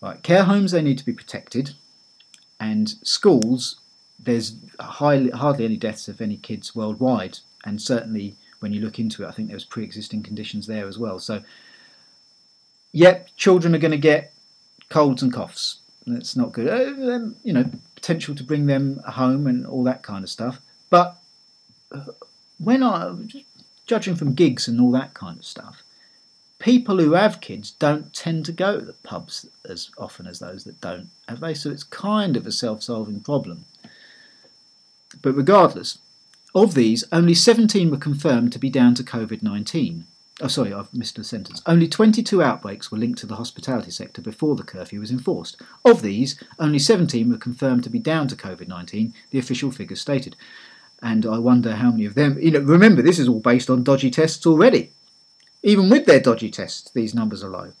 [0.00, 1.74] Right, care homes, they need to be protected,
[2.60, 3.80] and schools,
[4.18, 9.24] there's highly, hardly any deaths of any kids worldwide, and certainly when you look into
[9.24, 11.18] it, I think there was pre-existing conditions there as well.
[11.18, 11.42] So,
[12.92, 14.32] yep, children are going to get
[14.88, 15.78] colds and coughs.
[16.06, 16.68] That's not good.
[16.68, 20.60] Uh, you know, potential to bring them home and all that kind of stuff.
[20.90, 21.16] But
[21.92, 22.06] uh,
[22.58, 23.14] when I,
[23.86, 25.82] judging from gigs and all that kind of stuff,
[26.58, 30.64] people who have kids don't tend to go to the pubs as often as those
[30.64, 31.54] that don't, have they?
[31.54, 33.64] So it's kind of a self-solving problem.
[35.22, 35.98] But regardless,
[36.54, 40.06] of these, only 17 were confirmed to be down to COVID 19.
[40.40, 41.60] Oh, sorry, I've missed a sentence.
[41.66, 45.60] Only 22 outbreaks were linked to the hospitality sector before the curfew was enforced.
[45.84, 50.00] Of these, only 17 were confirmed to be down to COVID 19, the official figures
[50.00, 50.36] stated.
[51.02, 52.38] And I wonder how many of them.
[52.40, 54.92] You know, remember, this is all based on dodgy tests already.
[55.62, 57.72] Even with their dodgy tests, these numbers are low.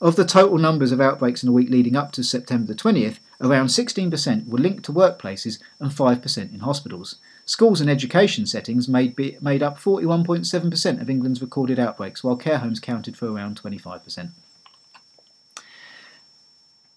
[0.00, 3.18] Of the total numbers of outbreaks in the week leading up to September the 20th,
[3.40, 7.16] around 16% were linked to workplaces and 5% in hospitals.
[7.44, 12.58] Schools and education settings made, be, made up 41.7% of England's recorded outbreaks, while care
[12.58, 14.30] homes counted for around 25%.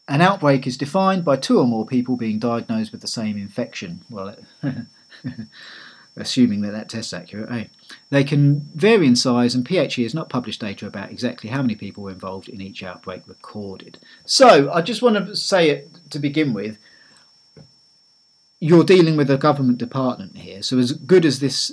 [0.08, 4.02] An outbreak is defined by two or more people being diagnosed with the same infection.
[4.10, 4.36] Well,
[6.16, 7.66] assuming that that test's accurate, eh?
[8.12, 11.76] They can vary in size, and PHE has not published data about exactly how many
[11.76, 14.00] people were involved in each outbreak recorded.
[14.26, 16.80] So, I just want to say it to begin with
[18.60, 20.62] you're dealing with a government department here.
[20.62, 21.72] So as good as this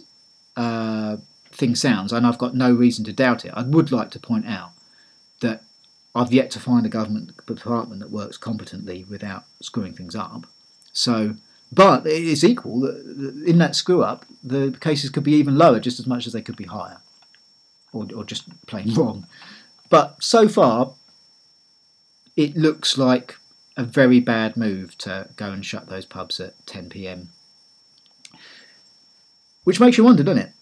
[0.57, 1.17] uh,
[1.51, 4.47] thing sounds, and I've got no reason to doubt it, I would like to point
[4.47, 4.71] out
[5.41, 5.65] that
[6.15, 10.47] I've yet to find a government department that works competently without screwing things up.
[10.93, 11.37] So,
[11.73, 15.81] but it is equal that in that screw up, the cases could be even lower
[15.81, 16.99] just as much as they could be higher,
[17.93, 19.27] or, or just plain wrong.
[19.91, 20.95] But so far,
[22.37, 23.37] it looks like
[23.77, 27.31] a very bad move to go and shut those pubs at 10 pm.
[29.65, 30.53] Which makes you wonder, doesn't it?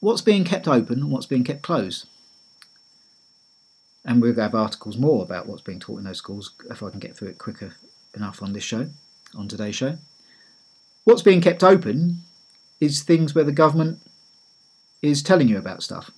[0.00, 2.06] What's being kept open and what's being kept closed?
[4.04, 7.00] And we'll have articles more about what's being taught in those schools if I can
[7.00, 7.74] get through it quicker
[8.14, 8.88] enough on this show,
[9.36, 9.98] on today's show.
[11.04, 12.22] What's being kept open
[12.80, 14.00] is things where the government
[15.02, 16.10] is telling you about stuff.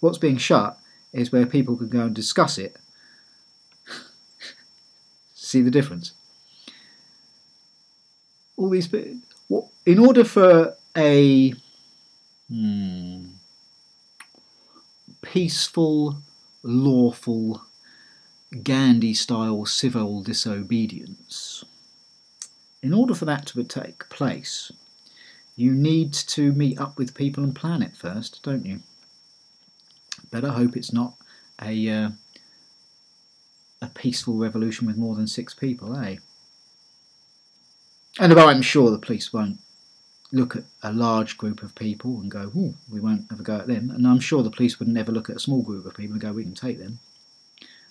[0.00, 0.78] What's being shut
[1.12, 2.76] is where people can go and discuss it
[5.34, 6.12] See the difference?
[8.56, 11.54] All these, in order for a
[12.50, 13.26] hmm,
[15.22, 16.18] peaceful,
[16.62, 17.62] lawful,
[18.62, 21.64] Gandhi style civil disobedience,
[22.82, 24.70] in order for that to take place,
[25.56, 28.80] you need to meet up with people and plan it first, don't you?
[30.30, 31.14] Better hope it's not
[31.60, 32.10] a uh,
[33.80, 36.16] a peaceful revolution with more than six people, eh?
[38.18, 39.60] And I'm sure the police won't
[40.32, 42.50] look at a large group of people and go,
[42.90, 43.90] we won't have a go at them.
[43.90, 46.20] And I'm sure the police would never look at a small group of people and
[46.20, 46.98] go, we can take them.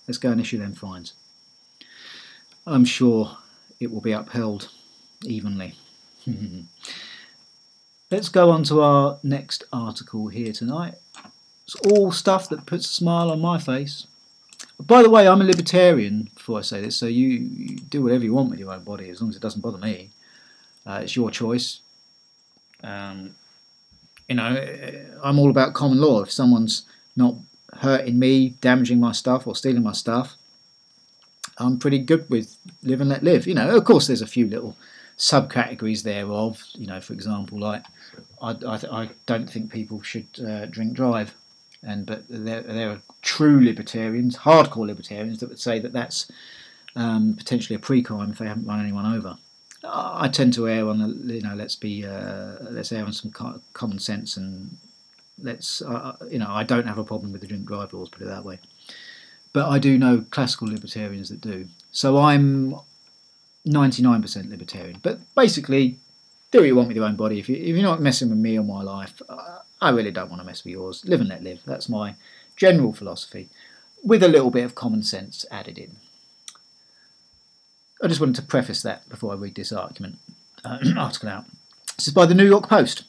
[0.07, 1.13] Let's go and issue them fines.
[2.65, 3.37] I'm sure
[3.79, 4.69] it will be upheld
[5.23, 5.75] evenly.
[8.11, 10.95] Let's go on to our next article here tonight.
[11.65, 14.07] It's all stuff that puts a smile on my face.
[14.79, 18.23] By the way, I'm a libertarian before I say this, so you, you, do whatever
[18.23, 20.11] you want with your own body as long as it doesn't bother me.
[20.85, 21.81] Uh, it's your choice.
[22.83, 23.35] Um,
[24.29, 26.21] you know, I'm all about common law.
[26.21, 26.83] If someone's
[27.15, 27.35] not
[27.79, 30.37] hurting me, damaging my stuff, or stealing my stuff,
[31.57, 33.47] I'm pretty good with live and let live.
[33.47, 34.77] You know, of course, there's a few little
[35.17, 36.63] subcategories thereof.
[36.75, 37.83] You know, for example, like
[38.41, 41.33] I, I, I don't think people should uh, drink drive
[41.83, 46.31] and but there, there are true libertarians, hardcore libertarians, that would say that that's
[46.95, 49.37] um, potentially a pre-crime if they haven't run anyone over.
[49.83, 53.31] I tend to err on the, you know, let's be, uh, let's err on some
[53.73, 54.75] common sense and
[55.41, 58.23] let's, uh, you know, I don't have a problem with the drink drive laws, put
[58.23, 58.59] it that way.
[59.53, 61.67] But I do know classical libertarians that do.
[61.91, 62.75] So I'm
[63.67, 64.99] 99% libertarian.
[65.01, 65.97] But basically,
[66.51, 67.39] do what you want with your own body.
[67.39, 69.21] If, you, you're not messing with me or my life,
[69.81, 71.03] I really don't want to mess with yours.
[71.05, 71.61] Live and let live.
[71.65, 72.15] That's my
[72.55, 73.49] general philosophy,
[74.03, 75.97] with a little bit of common sense added in.
[78.01, 80.19] I just wanted to preface that before I read this argument
[80.63, 81.45] uh, article out.
[81.97, 83.03] This is by the New York Post,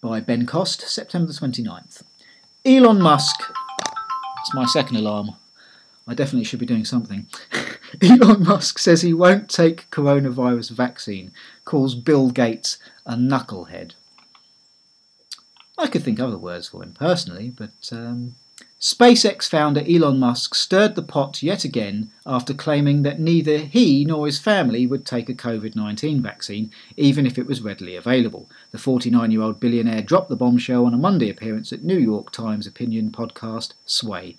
[0.00, 2.02] by Ben Cost, September the 29th.
[2.64, 3.40] Elon Musk,
[4.40, 5.30] it's my second alarm.
[6.06, 7.26] I definitely should be doing something.
[8.02, 11.32] Elon Musk says he won't take coronavirus vaccine,
[11.64, 13.92] calls Bill Gates a knucklehead.
[15.78, 18.34] I could think other words for him personally, but um,
[18.80, 24.26] SpaceX founder Elon Musk stirred the pot yet again after claiming that neither he nor
[24.26, 28.48] his family would take a COVID 19 vaccine, even if it was readily available.
[28.70, 32.32] The 49 year old billionaire dropped the bombshell on a Monday appearance at New York
[32.32, 34.36] Times opinion podcast Sway.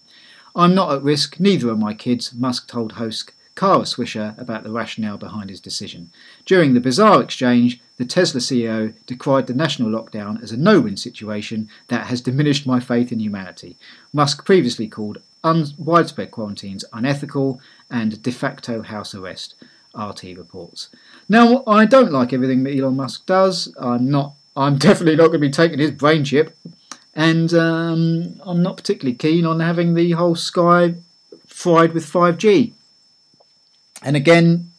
[0.56, 4.72] I'm not at risk, neither are my kids, Musk told host Kara Swisher about the
[4.72, 6.12] rationale behind his decision.
[6.46, 10.96] During the bizarre exchange, the Tesla CEO decried the national lockdown as a no win
[10.96, 13.76] situation that has diminished my faith in humanity.
[14.14, 17.60] Musk previously called un- widespread quarantines unethical
[17.92, 19.56] and de facto house arrest,
[19.94, 20.88] RT reports.
[21.28, 23.76] Now, I don't like everything that Elon Musk does.
[23.78, 24.36] I'm not.
[24.56, 26.56] I'm definitely not going to be taking his brain chip,
[27.14, 30.96] and um, I'm not particularly keen on having the whole sky
[31.46, 32.72] fried with 5G.
[34.04, 34.72] And again,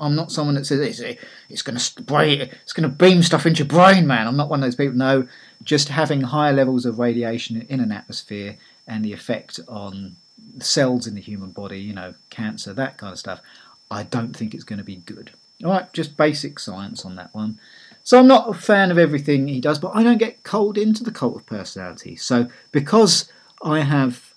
[0.00, 3.46] I'm not someone that says it's, it's going to spray, it's going to beam stuff
[3.46, 4.26] into your brain, man.
[4.26, 4.96] I'm not one of those people.
[4.96, 5.28] No,
[5.62, 10.16] just having higher levels of radiation in an atmosphere and the effect on
[10.58, 13.40] cells in the human body, you know, cancer, that kind of stuff.
[13.90, 15.30] I don't think it's going to be good.
[15.64, 17.58] All right, just basic science on that one.
[18.02, 21.02] So I'm not a fan of everything he does, but I don't get cold into
[21.02, 22.16] the cult of personality.
[22.16, 23.30] So because
[23.62, 24.34] I have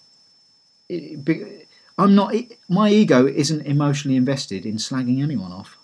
[1.98, 2.34] I'm not.
[2.70, 5.78] My ego isn't emotionally invested in slagging anyone off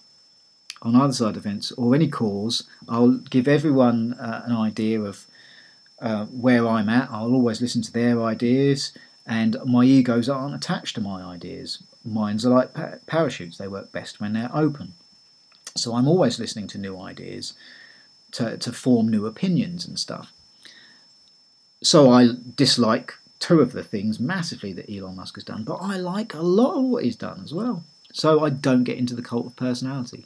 [0.81, 2.63] on either side of fence or any cause.
[2.87, 5.25] I'll give everyone uh, an idea of
[6.01, 7.09] uh, where I'm at.
[7.09, 8.91] I'll always listen to their ideas,
[9.25, 11.81] and my egos aren't attached to my ideas.
[12.05, 14.93] Mine's are like pa- parachutes; they work best when they're open.
[15.75, 17.53] So I'm always listening to new ideas
[18.33, 20.31] to to form new opinions and stuff.
[21.81, 25.97] So I dislike two of the things massively that Elon Musk has done, but I
[25.97, 27.83] like a lot of what he's done as well.
[28.13, 30.25] So I don't get into the cult of personality.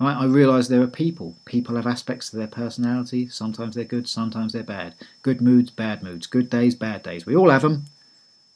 [0.00, 0.16] Right?
[0.16, 1.36] I realise there are people.
[1.44, 3.28] People have aspects of their personality.
[3.28, 4.94] Sometimes they're good, sometimes they're bad.
[5.22, 6.26] Good moods, bad moods.
[6.26, 7.24] Good days, bad days.
[7.24, 7.84] We all have them.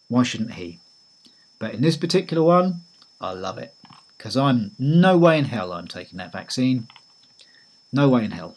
[0.08, 0.80] Why shouldn't he?
[1.60, 2.80] But in this particular one,
[3.20, 3.76] I love it.
[4.18, 6.88] Because I'm no way in hell I'm taking that vaccine.
[7.92, 8.56] No way in hell.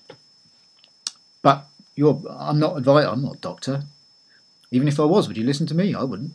[1.44, 3.06] But you're, I'm not advice.
[3.06, 3.84] I'm not a doctor.
[4.72, 5.94] Even if I was, would you listen to me?
[5.94, 6.34] I wouldn't.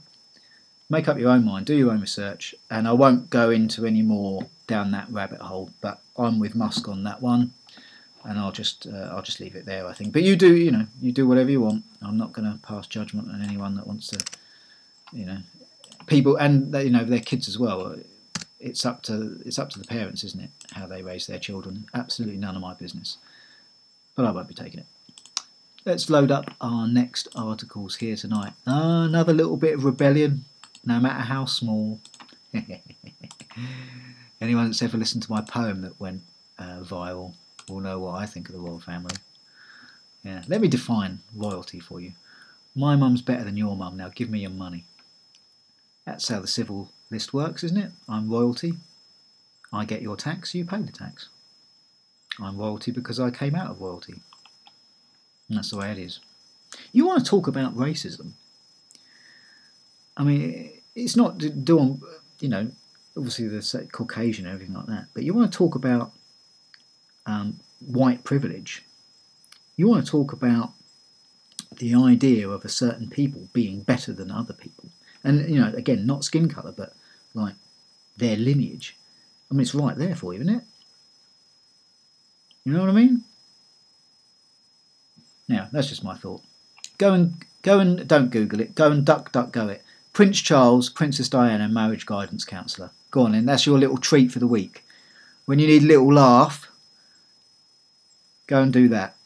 [0.88, 4.02] Make up your own mind, do your own research, and I won't go into any
[4.02, 5.70] more down that rabbit hole.
[5.80, 7.52] But I'm with Musk on that one,
[8.24, 9.86] and I'll just uh, I'll just leave it there.
[9.86, 10.12] I think.
[10.12, 11.84] But you do, you know, you do whatever you want.
[12.02, 14.18] I'm not going to pass judgment on anyone that wants to,
[15.12, 15.38] you know,
[16.06, 17.96] people and you know their kids as well.
[18.60, 20.50] It's up to it's up to the parents, isn't it?
[20.72, 21.86] How they raise their children.
[21.94, 23.16] Absolutely none of my business.
[24.14, 24.86] But I won't be taking it.
[25.84, 28.52] Let's load up our next articles here tonight.
[28.64, 30.44] Uh, another little bit of rebellion,
[30.84, 31.98] no matter how small.
[34.40, 36.22] Anyone that's ever listened to my poem that went
[36.56, 37.34] uh, viral
[37.68, 39.16] will know what I think of the royal family.
[40.22, 42.12] Yeah, let me define royalty for you.
[42.76, 43.96] My mum's better than your mum.
[43.96, 44.84] Now give me your money.
[46.06, 47.90] That's how the civil list works, isn't it?
[48.08, 48.74] I'm royalty.
[49.72, 51.28] I get your tax, you pay the tax.
[52.40, 54.22] I'm royalty because I came out of royalty.
[55.52, 56.18] And that's the way it is.
[56.94, 58.30] You want to talk about racism?
[60.16, 62.00] I mean, it's not doing,
[62.40, 62.70] you know,
[63.14, 66.12] obviously the Caucasian and everything like that, but you want to talk about
[67.26, 68.82] um, white privilege.
[69.76, 70.72] You want to talk about
[71.76, 74.88] the idea of a certain people being better than other people.
[75.22, 76.94] And, you know, again, not skin colour, but
[77.34, 77.56] like
[78.16, 78.96] their lineage.
[79.50, 80.64] I mean, it's right there for you, isn't it?
[82.64, 83.24] You know what I mean?
[85.48, 86.42] Now, that's just my thought.
[86.98, 88.74] Go and go and don't Google it.
[88.74, 89.82] Go and duck duck go it.
[90.12, 92.90] Prince Charles, Princess Diana, marriage guidance counsellor.
[93.10, 93.46] Go on then.
[93.46, 94.84] That's your little treat for the week.
[95.46, 96.70] When you need a little laugh,
[98.46, 99.16] go and do that.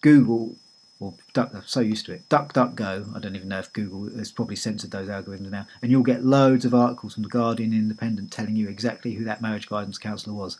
[0.00, 0.56] Google
[1.00, 1.50] or duck.
[1.54, 2.28] I'm so used to it.
[2.28, 3.06] Duck duck go.
[3.14, 5.66] I don't even know if Google has probably censored those algorithms now.
[5.82, 9.42] And you'll get loads of articles from the Guardian, Independent, telling you exactly who that
[9.42, 10.58] marriage guidance counsellor was.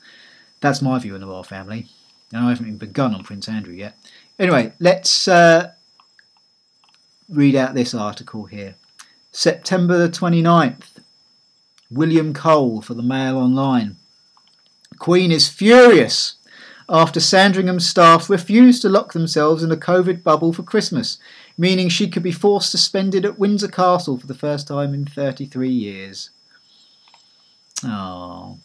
[0.60, 1.88] That's my view on the royal family.
[2.34, 3.96] And I haven't even begun on Prince Andrew yet.
[4.40, 5.70] Anyway, let's uh,
[7.28, 8.74] read out this article here.
[9.30, 10.98] September the 29th.
[11.92, 13.94] William Cole for the Mail Online.
[14.98, 16.34] Queen is furious
[16.88, 21.18] after Sandringham staff refused to lock themselves in a COVID bubble for Christmas,
[21.56, 25.04] meaning she could be forced to spend at Windsor Castle for the first time in
[25.04, 26.30] 33 years.
[27.84, 28.58] Oh,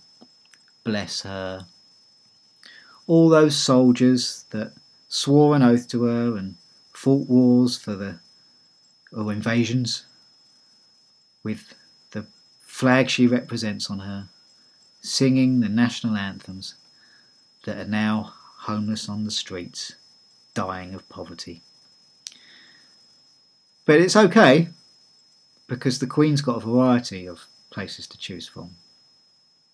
[0.84, 1.68] bless her.
[3.10, 4.74] All those soldiers that
[5.08, 6.58] swore an oath to her and
[6.94, 8.20] fought wars for the
[9.12, 10.06] or invasions
[11.42, 11.74] with
[12.12, 12.28] the
[12.62, 14.28] flag she represents on her,
[15.02, 16.76] singing the national anthems
[17.66, 19.96] that are now homeless on the streets,
[20.54, 21.64] dying of poverty.
[23.86, 24.68] But it's okay
[25.66, 28.76] because the Queen's got a variety of places to choose from.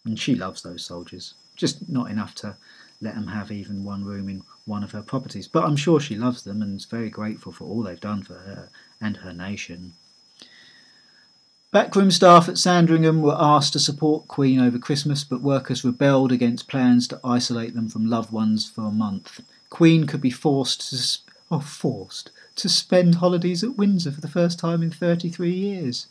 [0.05, 2.55] And she loves those soldiers, just not enough to
[3.01, 5.47] let them have even one room in one of her properties.
[5.47, 8.35] But I'm sure she loves them and is very grateful for all they've done for
[8.35, 8.69] her
[9.01, 9.93] and her nation.
[11.71, 16.69] Backroom staff at Sandringham were asked to support Queen over Christmas, but workers rebelled against
[16.69, 19.41] plans to isolate them from loved ones for a month.
[19.69, 24.29] Queen could be forced to sp- oh forced to spend holidays at Windsor for the
[24.29, 26.07] first time in 33 years.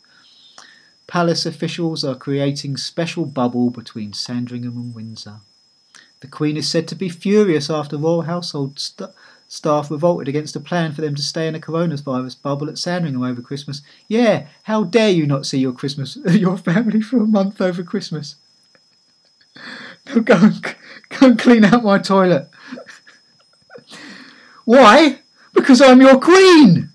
[1.07, 5.39] Palace officials are creating special bubble between Sandringham and Windsor.
[6.21, 9.11] The Queen is said to be furious after royal household st-
[9.47, 13.23] staff revolted against a plan for them to stay in a coronavirus bubble at Sandringham
[13.23, 13.81] over Christmas.
[14.07, 18.35] Yeah, how dare you not see your Christmas, your family for a month over Christmas?
[20.07, 20.75] Now go and,
[21.09, 22.47] go and clean out my toilet.
[24.65, 25.19] Why?
[25.51, 26.89] Because I'm your queen.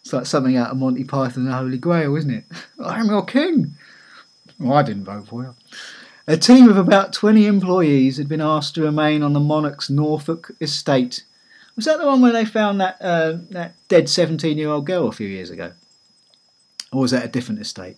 [0.00, 2.44] It's like something out of Monty Python and the Holy Grail, isn't it?
[2.82, 3.74] I'm your king.
[4.58, 5.54] Well, I didn't vote for you.
[6.28, 10.50] A team of about 20 employees had been asked to remain on the monarch's Norfolk
[10.60, 11.24] estate.
[11.74, 15.08] Was that the one where they found that, uh, that dead 17 year old girl
[15.08, 15.72] a few years ago?
[16.92, 17.96] Or was that a different estate?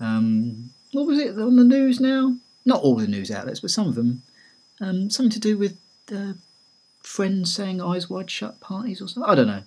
[0.00, 2.34] Um, what was it on the news now?
[2.64, 4.22] Not all the news outlets, but some of them.
[4.80, 5.76] Um, something to do with
[6.10, 6.32] uh,
[7.02, 9.30] friends saying eyes wide shut parties or something.
[9.30, 9.64] I don't know.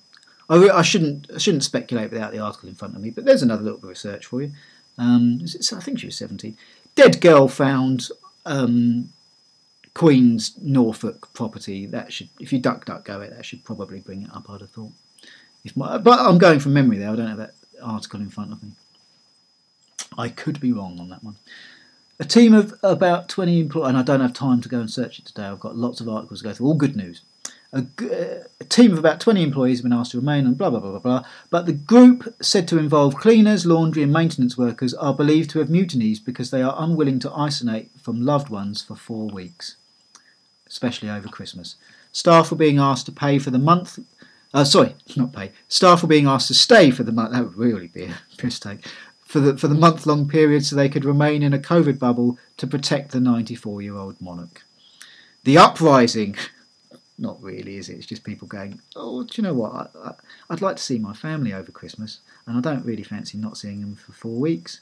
[0.49, 3.43] I, I, shouldn't I shouldn't speculate without the article in front of me, but there's
[3.43, 4.51] another little bit of research for you.
[4.97, 6.57] Um, I think she was 17
[6.95, 8.09] dead girl found
[8.45, 9.09] um,
[9.93, 11.85] Queen's Norfolk property.
[11.85, 14.49] That should, if you duck duck go it, that should probably bring it up.
[14.49, 14.91] I'd have thought.
[15.63, 17.09] If my, but I'm going from memory there.
[17.09, 18.71] I don't have that article in front of me.
[20.17, 21.35] I could be wrong on that one.
[22.19, 25.19] A team of about 20 employees, and I don't have time to go and search
[25.19, 25.43] it today.
[25.43, 26.67] I've got lots of articles to go through.
[26.67, 27.21] All good news
[27.75, 27.85] a,
[28.61, 30.91] a, team of about 20 employees have been asked to remain and blah, blah, blah,
[30.91, 31.23] blah, blah.
[31.49, 35.69] But the group, said to involve cleaners, laundry, and maintenance workers, are believed to have
[35.69, 39.75] mutinies because they are unwilling to isolate from loved ones for four weeks,
[40.67, 41.75] especially over Christmas.
[42.13, 43.99] Staff were being asked to pay for the month.
[44.53, 45.51] Uh, sorry, not pay.
[45.67, 47.33] Staff were being asked to stay for the month.
[47.33, 48.87] That would really be a piss take.
[49.25, 52.37] For the, for the month long period so they could remain in a COVID bubble
[52.55, 54.63] to protect the 94 year old monarch.
[55.43, 56.37] The uprising
[57.17, 57.95] not really, is it?
[57.95, 59.91] It's just people going, oh, do you know what?
[59.95, 60.13] I,
[60.49, 63.81] would like to see my family over Christmas, and I don't really fancy not seeing
[63.81, 64.81] them for four weeks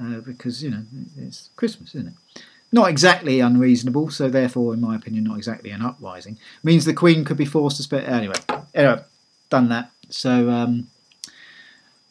[0.00, 0.84] uh, because, you know,
[1.18, 2.42] it's Christmas, isn't it?
[2.72, 6.38] Not exactly unreasonable, so therefore, in my opinion, not exactly an uprising.
[6.62, 8.06] Means the Queen could be forced to spend.
[8.06, 8.34] Anyway,
[8.74, 9.02] anyway,
[9.48, 9.90] done that.
[10.10, 10.88] So um,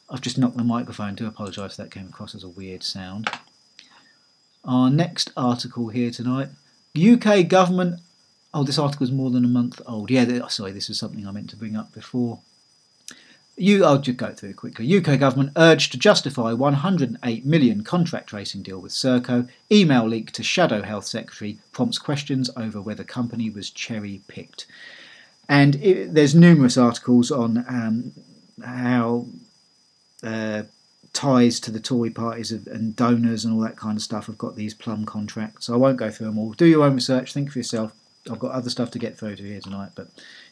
[0.10, 1.14] I've just knocked the microphone.
[1.14, 3.30] Do apologise if that came across as a weird sound.
[4.66, 6.50] Our next article here tonight
[6.98, 8.00] UK government
[8.58, 10.10] Oh, this article is more than a month old.
[10.10, 12.40] Yeah, sorry, this is something I meant to bring up before.
[13.56, 14.98] You, I'll just go through it quickly.
[14.98, 19.48] UK government urged to justify 108 million contract tracing deal with Serco.
[19.72, 24.66] Email leak to Shadow Health Secretary prompts questions over whether company was cherry picked.
[25.48, 28.14] And it, there's numerous articles on um,
[28.66, 29.28] how
[30.24, 30.64] uh,
[31.14, 34.56] ties to the Tory parties and donors and all that kind of stuff have got
[34.56, 35.68] these plum contracts.
[35.68, 36.54] So I won't go through them all.
[36.54, 37.94] Do your own research, think for yourself.
[38.30, 40.08] I've got other stuff to get through to here tonight, but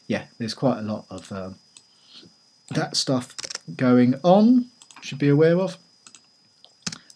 [0.06, 1.50] yeah, there's quite a lot of uh,
[2.70, 3.34] that stuff
[3.76, 4.66] going on.
[5.02, 5.78] Should be aware of.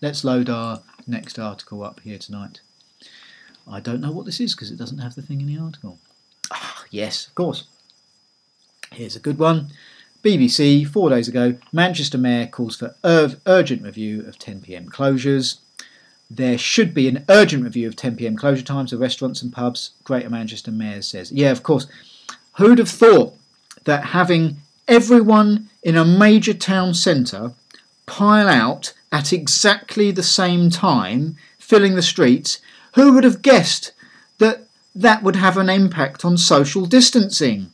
[0.00, 2.61] Let's load our next article up here tonight.
[3.68, 5.98] I don't know what this is because it doesn't have the thing in the article.
[6.50, 7.64] Ah, yes, of course.
[8.92, 9.68] Here's a good one.
[10.22, 15.58] BBC, four days ago, Manchester Mayor calls for ur- urgent review of 10pm closures.
[16.31, 20.31] There should be an urgent review of 10pm closure times of restaurants and pubs, Greater
[20.31, 21.33] Manchester Mayor says.
[21.33, 21.89] Yeah, of course.
[22.57, 23.35] Who'd have thought
[23.85, 27.53] that having everyone in a major town centre
[28.07, 32.61] pile out at exactly the same time, filling the streets,
[32.95, 33.93] who would have guessed
[34.39, 37.72] that that would have an impact on social distancing?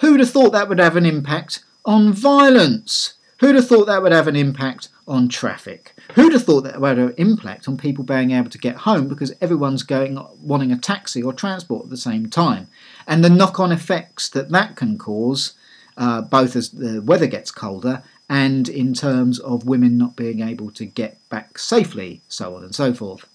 [0.00, 3.14] Who would have thought that would have an impact on violence?
[3.40, 5.95] Who'd have thought that would have an impact on traffic.
[6.16, 9.06] Who'd have thought that would have an impact on people being able to get home
[9.06, 12.68] because everyone's going wanting a taxi or transport at the same time,
[13.06, 15.52] and the knock-on effects that that can cause,
[15.98, 20.70] uh, both as the weather gets colder and in terms of women not being able
[20.70, 23.26] to get back safely, so on and so forth.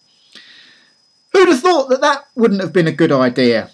[1.33, 3.69] Who'd have thought that that wouldn't have been a good idea?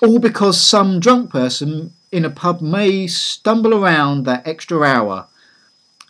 [0.00, 5.26] All because some drunk person in a pub may stumble around that extra hour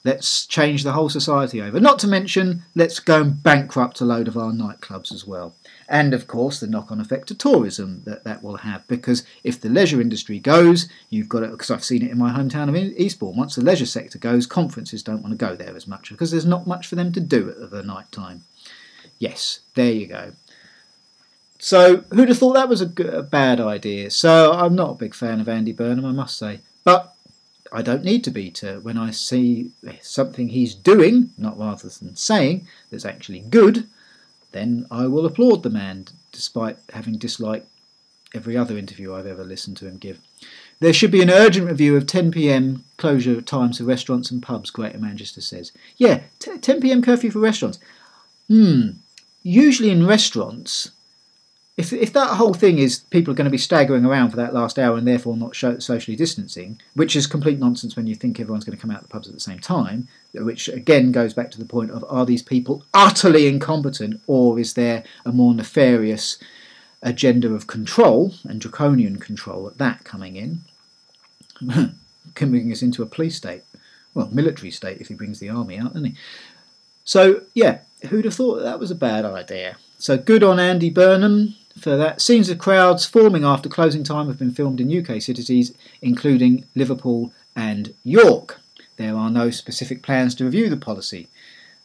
[0.05, 1.79] Let's change the whole society over.
[1.79, 5.55] Not to mention, let's go and bankrupt a load of our nightclubs as well.
[5.89, 8.87] And of course, the knock on effect to tourism that that will have.
[8.89, 12.33] Because if the leisure industry goes, you've got it, because I've seen it in my
[12.33, 15.87] hometown of Eastbourne, once the leisure sector goes, conferences don't want to go there as
[15.87, 18.43] much because there's not much for them to do at the night time.
[19.19, 20.33] Yes, there you go.
[21.61, 24.11] So, who'd have thought that was a, good, a bad idea?
[24.11, 26.59] So, I'm not a big fan of Andy Burnham, I must say.
[26.83, 27.12] But
[27.73, 29.71] I don't need to be to when I see
[30.03, 33.89] something he's doing, not rather than saying, that's actually good,
[34.53, 37.67] then I will applaud the man, despite having disliked
[38.35, 40.21] every other interview I've ever listened to him give.
[40.81, 44.71] There should be an urgent review of 10 pm closure times for restaurants and pubs,
[44.71, 45.73] Greater Manchester says.
[45.97, 47.79] Yeah, 10 pm curfew for restaurants.
[48.49, 48.91] Hmm.
[49.43, 50.91] Usually in restaurants,
[51.77, 54.53] if, if that whole thing is people are going to be staggering around for that
[54.53, 58.65] last hour and therefore not socially distancing, which is complete nonsense when you think everyone's
[58.65, 61.51] going to come out of the pubs at the same time, which again goes back
[61.51, 66.39] to the point of are these people utterly incompetent or is there a more nefarious
[67.03, 70.61] agenda of control and draconian control at that coming in,
[72.35, 73.63] can bring us into a police state.
[74.15, 76.17] Well, military state if he brings the army out, doesn't he?
[77.05, 79.77] So, yeah, who'd have thought that was a bad idea?
[79.99, 82.21] So good on Andy Burnham for that.
[82.21, 87.33] Scenes of crowds forming after closing time have been filmed in UK cities, including Liverpool
[87.57, 88.61] and York.
[88.97, 91.29] There are no specific plans to review the policy.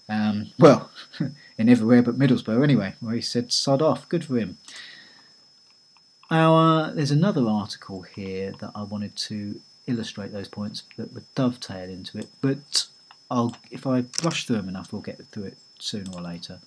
[0.10, 0.92] Um, well,
[1.58, 4.08] in everywhere but Middlesbrough, anyway, where he said sod off.
[4.10, 4.58] Good for him.
[6.30, 11.90] Our, there's another article here that I wanted to illustrate those points that would dovetail
[11.90, 12.88] into it, but
[13.32, 16.60] I'll, if I brush through them enough, we'll get through it sooner or later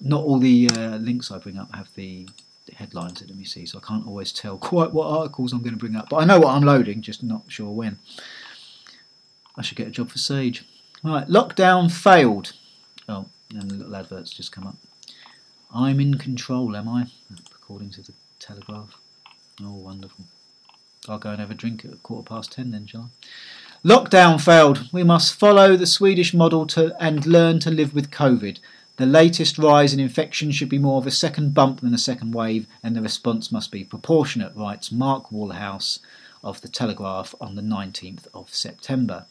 [0.00, 2.28] not all the uh, links I bring up have the
[2.74, 5.74] headlines in them, you see, so I can't always tell quite what articles I'm going
[5.74, 6.08] to bring up.
[6.08, 7.98] But I know what I'm loading, just not sure when.
[9.56, 10.64] I should get a job for Sage.
[11.02, 12.52] Right, lockdown failed.
[13.08, 14.76] Oh, and the little adverts just come up.
[15.74, 17.06] I'm in control, am I?
[17.54, 18.98] According to the Telegraph.
[19.62, 20.24] Oh, wonderful.
[21.08, 23.10] I'll go and have a drink at quarter past ten then, shall
[23.84, 23.88] I?
[23.88, 24.88] Lockdown failed.
[24.92, 28.58] We must follow the Swedish model to and learn to live with COVID.
[28.96, 32.32] The latest rise in infection should be more of a second bump than a second
[32.32, 35.98] wave, and the response must be proportionate, writes Mark Woolhouse
[36.42, 39.26] of The Telegraph on the 19th of September.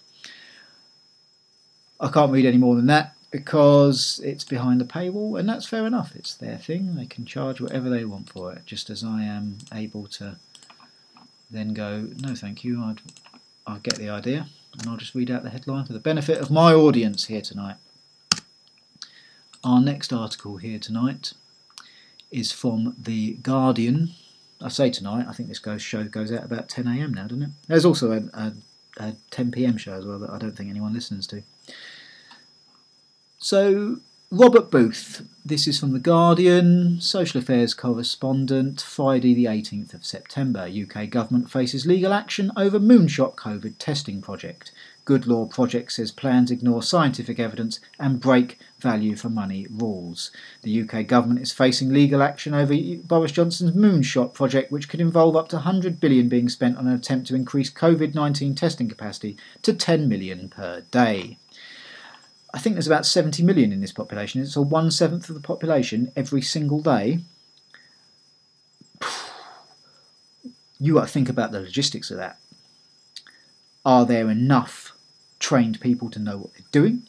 [1.99, 5.87] I can't read any more than that because it's behind the paywall, and that's fair
[5.87, 6.15] enough.
[6.15, 9.57] It's their thing, they can charge whatever they want for it, just as I am
[9.73, 10.35] able to
[11.49, 13.01] then go, no, thank you, I'd,
[13.65, 14.47] I get the idea,
[14.77, 17.77] and I'll just read out the headline for the benefit of my audience here tonight.
[19.65, 21.33] Our next article here tonight
[22.29, 24.11] is from The Guardian.
[24.61, 27.15] I say tonight, I think this goes, show goes out about 10 a.m.
[27.15, 27.49] now, doesn't it?
[27.67, 28.53] There's also a, a,
[28.99, 29.77] a 10 p.m.
[29.77, 31.41] show as well that I don't think anyone listens to.
[33.39, 33.97] So,
[34.29, 40.69] Robert Booth, this is from The Guardian, social affairs correspondent, Friday the 18th of September.
[40.69, 44.71] UK government faces legal action over moonshot COVID testing project.
[45.05, 50.31] Good Law Project says plans ignore scientific evidence and break value for money rules.
[50.63, 55.35] The UK government is facing legal action over Boris Johnson's moonshot project, which could involve
[55.35, 59.73] up to 100 billion being spent on an attempt to increase COVID-19 testing capacity to
[59.73, 61.37] 10 million per day.
[62.51, 64.41] I think there's about 70 million in this population.
[64.41, 67.19] It's a one seventh of the population every single day.
[70.79, 72.39] You got to think about the logistics of that.
[73.85, 74.94] Are there enough
[75.39, 77.03] trained people to know what they're doing?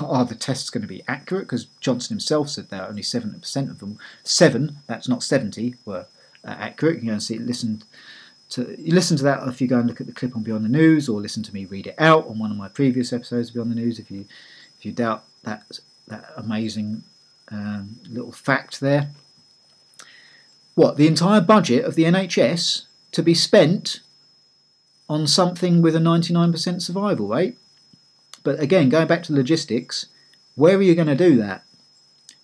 [0.00, 1.44] Are the tests going to be accurate?
[1.44, 6.06] Because Johnson himself said that only 70% of them, seven, that's not 70, were
[6.44, 6.94] uh, accurate.
[6.94, 7.82] You can go and see, listen
[8.50, 10.64] to, you listen to that if you go and look at the clip on Beyond
[10.64, 13.48] the News, or listen to me read it out on one of my previous episodes
[13.48, 13.98] of Beyond the News.
[13.98, 14.26] If you
[14.78, 17.02] if you doubt that that amazing
[17.50, 19.10] um, little fact there,
[20.74, 24.00] what the entire budget of the NHS to be spent
[25.08, 27.58] on something with a 99% survival rate.
[28.42, 30.06] But again, going back to logistics,
[30.54, 31.64] where are you going to do that?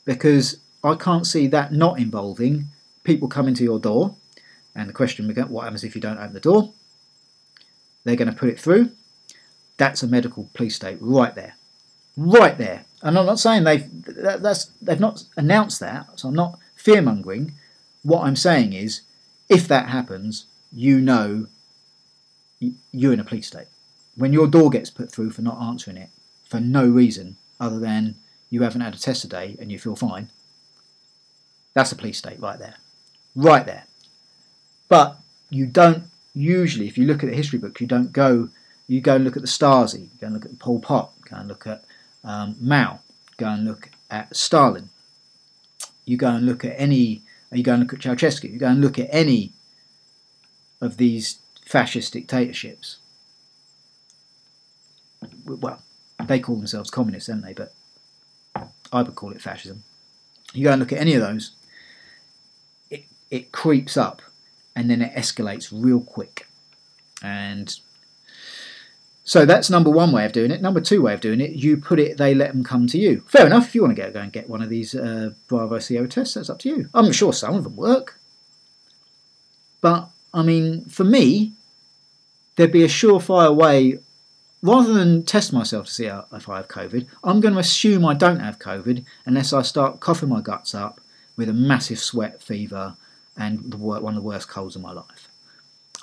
[0.04, 2.66] Because I can't see that not involving
[3.04, 4.16] people coming to your door.
[4.74, 6.72] And the question what happens if you don't open the door?
[8.04, 8.90] They're going to put it through.
[9.76, 11.56] That's a medical police state right there.
[12.16, 12.84] right there.
[13.02, 17.02] And I'm not saying they've that, that's they've not announced that, so I'm not fear
[17.02, 17.54] mongering.
[18.02, 19.02] What I'm saying is,
[19.48, 21.46] if that happens, you know
[22.92, 23.66] you're in a police state.
[24.16, 26.10] When your door gets put through for not answering it
[26.44, 28.16] for no reason other than
[28.50, 30.28] you haven't had a test today and you feel fine,
[31.74, 32.74] that's a police state right there.
[33.34, 33.86] Right there.
[34.88, 35.16] But
[35.48, 36.04] you don't
[36.34, 38.50] usually, if you look at the history book, you don't go,
[38.86, 41.30] you go and look at the Stasi, you go and look at Pol Pot, you
[41.30, 41.84] go and look at
[42.24, 43.00] um, Mao,
[43.38, 44.90] go and look at Stalin,
[46.04, 48.80] you go and look at any, you go and look at Ceausescu, you go and
[48.80, 49.52] look at any
[50.80, 51.38] of these
[51.72, 52.98] fascist dictatorships.
[55.46, 55.80] Well,
[56.26, 57.54] they call themselves communists, don't they?
[57.54, 57.72] But
[58.92, 59.82] I would call it fascism.
[60.52, 61.52] You go and look at any of those,
[62.90, 64.20] it, it creeps up
[64.76, 66.46] and then it escalates real quick.
[67.22, 67.74] And
[69.24, 70.60] so that's number one way of doing it.
[70.60, 73.24] Number two way of doing it, you put it, they let them come to you.
[73.28, 73.68] Fair enough.
[73.68, 76.34] If you want to go, go and get one of these uh, Bravo Sierra tests,
[76.34, 76.90] that's up to you.
[76.92, 78.18] I'm sure some of them work.
[79.80, 81.54] But, I mean, for me,
[82.56, 83.98] there'd be a surefire way,
[84.62, 88.14] rather than test myself to see if I have COVID, I'm going to assume I
[88.14, 91.00] don't have COVID unless I start coughing my guts up
[91.36, 92.96] with a massive sweat, fever,
[93.36, 95.28] and one of the worst colds of my life.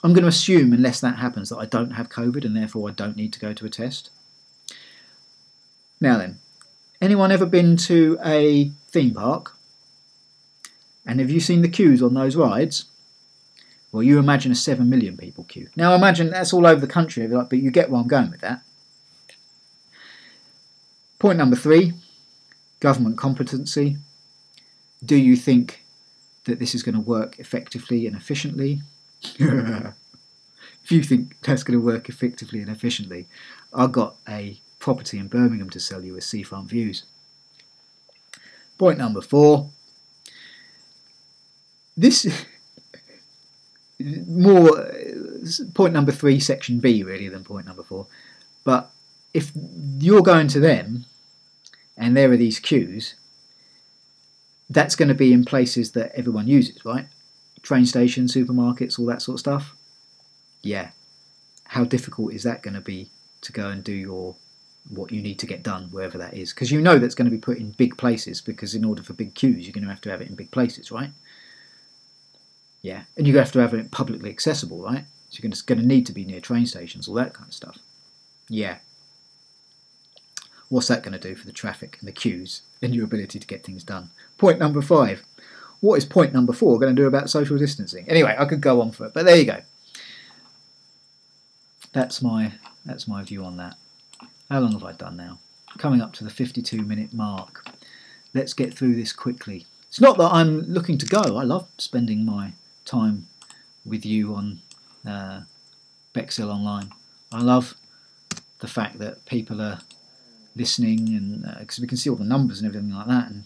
[0.04, 2.94] I'm going to assume, unless that happens, that I don't have COVID and therefore I
[2.94, 4.10] don't need to go to a test.
[6.02, 6.40] Now then,
[7.02, 9.56] anyone ever been to a theme park?
[11.06, 12.86] And have you seen the queues on those rides?
[13.92, 15.68] Well, you imagine a 7 million people queue.
[15.76, 18.62] Now, imagine that's all over the country, but you get where I'm going with that.
[21.18, 21.94] Point number three
[22.80, 23.98] government competency.
[25.04, 25.84] Do you think
[26.46, 28.82] that this is going to work effectively and efficiently?
[29.40, 29.94] if
[30.90, 33.28] you think that's going to work effectively and efficiently,
[33.74, 37.04] I've got a property in Birmingham to sell you with seafront views.
[38.78, 39.70] Point number four.
[41.98, 42.26] This
[44.00, 48.08] more uh, point number three, section B, really, than point number four.
[48.64, 48.92] But
[49.34, 49.52] if
[50.00, 51.06] you're going to them
[51.98, 53.16] and there are these queues,
[54.70, 57.08] that's going to be in places that everyone uses, right?
[57.62, 59.76] Train stations, supermarkets, all that sort of stuff.
[60.62, 60.92] Yeah.
[61.66, 63.10] How difficult is that going to be
[63.42, 64.36] to go and do your
[64.90, 66.54] what you need to get done wherever that is?
[66.54, 69.14] Because you know that's going to be put in big places because in order for
[69.14, 71.12] big queues, you're going to have to have it in big places, right?
[72.82, 75.06] Yeah, and you have to have it publicly accessible, right?
[75.30, 77.78] So you're going to need to be near train stations, all that kind of stuff.
[78.48, 78.78] Yeah.
[80.70, 83.48] What's that going to do for the traffic and the queues and your ability to
[83.48, 84.10] get things done?
[84.38, 85.24] Point number five.
[85.82, 88.08] What is point number four going to do about social distancing?
[88.10, 89.62] Anyway, I could go on for it, but there you go.
[91.94, 92.54] That's my
[92.86, 93.78] that's my view on that.
[94.50, 95.40] How long have I done now?
[95.78, 97.68] Coming up to the 52 minute mark.
[98.34, 99.66] Let's get through this quickly.
[99.88, 101.38] It's not that I'm looking to go.
[101.38, 102.54] I love spending my
[102.86, 103.28] time
[103.86, 104.60] with you on
[105.08, 105.42] uh,
[106.14, 106.92] Bexhill Online.
[107.32, 107.76] I love
[108.60, 109.80] the fact that people are
[110.56, 113.46] listening, and because uh, we can see all the numbers and everything like that, and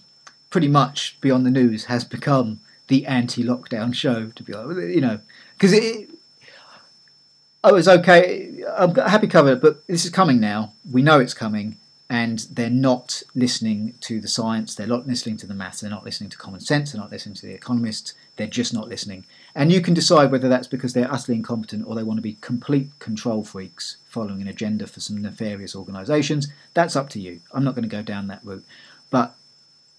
[0.50, 4.28] pretty much Beyond the News has become the anti-lockdown show.
[4.28, 5.20] To be honest, you know,
[5.58, 6.10] because it.
[7.66, 8.62] I was okay.
[8.76, 10.74] I'm happy covered, but this is coming now.
[10.92, 11.78] We know it's coming,
[12.10, 16.04] and they're not listening to the science, they're not listening to the maths, they're not
[16.04, 19.26] listening to common sense, they're not listening to the economists, they're just not listening.
[19.56, 22.38] And you can decide whether that's because they're utterly incompetent or they want to be
[22.42, 26.48] complete control freaks following an agenda for some nefarious organisations.
[26.74, 27.42] That's up to you.
[27.52, 28.66] I'm not going to go down that route.
[29.12, 29.36] But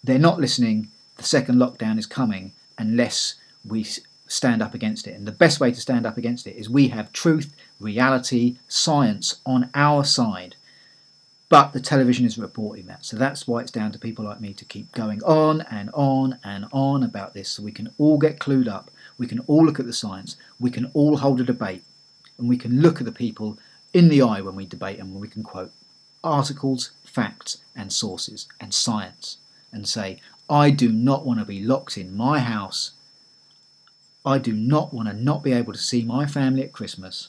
[0.02, 0.88] they're not listening.
[1.16, 3.86] The second lockdown is coming unless we
[4.26, 5.16] stand up against it.
[5.16, 9.40] And the best way to stand up against it is we have truth, reality, science
[9.46, 10.56] on our side.
[11.48, 13.04] But the television is reporting that.
[13.04, 16.38] So that's why it's down to people like me to keep going on and on
[16.42, 18.90] and on about this so we can all get clued up.
[19.18, 20.36] We can all look at the science.
[20.58, 21.84] We can all hold a debate.
[22.38, 23.58] And we can look at the people
[23.92, 25.70] in the eye when we debate and when we can quote
[26.24, 29.36] articles, facts, and sources and science
[29.72, 32.92] and say, I do not want to be locked in my house.
[34.24, 37.28] I do not want to not be able to see my family at Christmas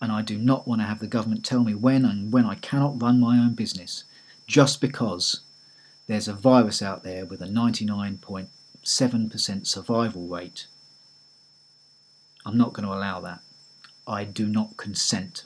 [0.00, 2.54] and I do not want to have the government tell me when and when I
[2.54, 4.04] cannot run my own business
[4.46, 5.40] just because
[6.06, 10.68] there's a virus out there with a 99.7% survival rate.
[12.46, 13.40] I'm not going to allow that.
[14.06, 15.44] I do not consent.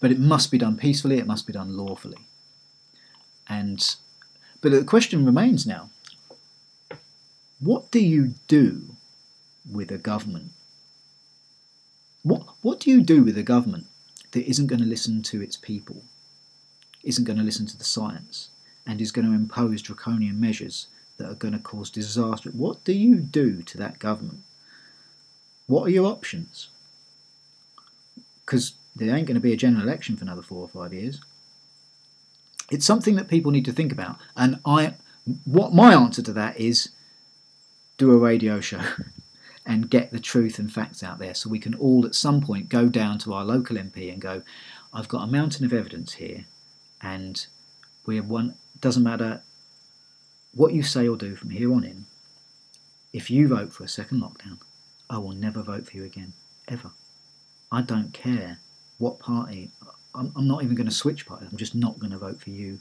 [0.00, 2.18] But it must be done peacefully, it must be done lawfully.
[3.48, 3.94] And
[4.60, 5.90] but the question remains now
[7.60, 8.96] what do you do
[9.70, 10.52] with a government
[12.28, 13.86] what, what do you do with a government
[14.32, 16.02] that isn't going to listen to its people?
[17.02, 18.50] isn't going to listen to the science
[18.86, 22.92] and is going to impose draconian measures that are going to cause disaster, what do
[22.92, 24.42] you do to that government?
[25.66, 26.68] What are your options?
[28.44, 31.20] Because there ain't going to be a general election for another four or five years.
[32.70, 34.18] It's something that people need to think about.
[34.36, 34.94] And I,
[35.44, 36.90] what my answer to that is,
[37.96, 38.82] do a radio show
[39.68, 42.70] and get the truth and facts out there, so we can all at some point
[42.70, 44.42] go down to our local MP and go,
[44.94, 46.46] I've got a mountain of evidence here,
[47.02, 47.46] and
[48.06, 48.54] we have one.
[48.80, 49.42] Doesn't matter
[50.54, 52.06] what you say or do from here on in.
[53.12, 54.58] If you vote for a second lockdown,
[55.10, 56.32] I will never vote for you again,
[56.66, 56.92] ever.
[57.70, 58.60] I don't care
[58.96, 59.70] what party.
[60.14, 61.48] I'm, I'm not even going to switch parties.
[61.50, 62.78] I'm just not going to vote for you,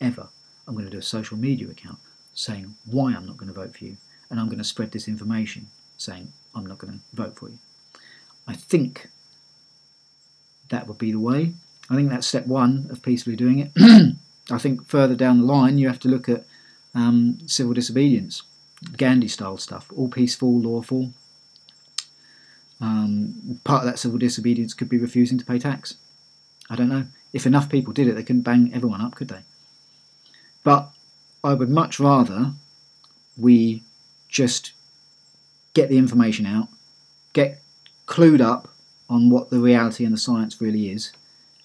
[0.00, 0.28] ever.
[0.68, 1.98] I'm going to do a social media account
[2.32, 3.96] saying why I'm not going to vote for you,
[4.30, 5.66] and I'm going to spread this information
[5.98, 7.58] saying I'm not going to vote for you.
[8.46, 9.08] I think
[10.70, 11.52] that would be the way.
[11.90, 13.72] I think that's step one of peacefully doing it.
[14.50, 16.44] I think further down the line, you have to look at
[16.94, 18.42] um, civil disobedience,
[18.96, 21.12] Gandhi style stuff, all peaceful, lawful.
[22.80, 25.96] Um, part of that civil disobedience could be refusing to pay tax.
[26.70, 27.06] I don't know.
[27.32, 29.40] If enough people did it, they couldn't bang everyone up, could they?
[30.64, 30.90] But
[31.42, 32.52] I would much rather
[33.36, 33.82] we
[34.28, 34.72] just
[35.74, 36.68] get the information out,
[37.32, 37.60] get
[38.06, 38.68] clued up
[39.08, 41.12] on what the reality and the science really is,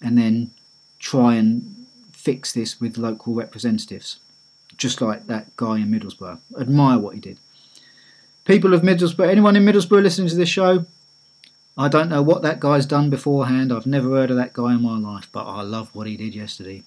[0.01, 0.51] and then
[0.99, 4.19] try and fix this with local representatives,
[4.77, 6.39] just like that guy in Middlesbrough.
[6.59, 7.37] Admire what he did.
[8.45, 10.85] People of Middlesbrough, anyone in Middlesbrough listening to this show,
[11.77, 13.73] I don't know what that guy's done beforehand.
[13.73, 16.35] I've never heard of that guy in my life, but I love what he did
[16.35, 16.83] yesterday.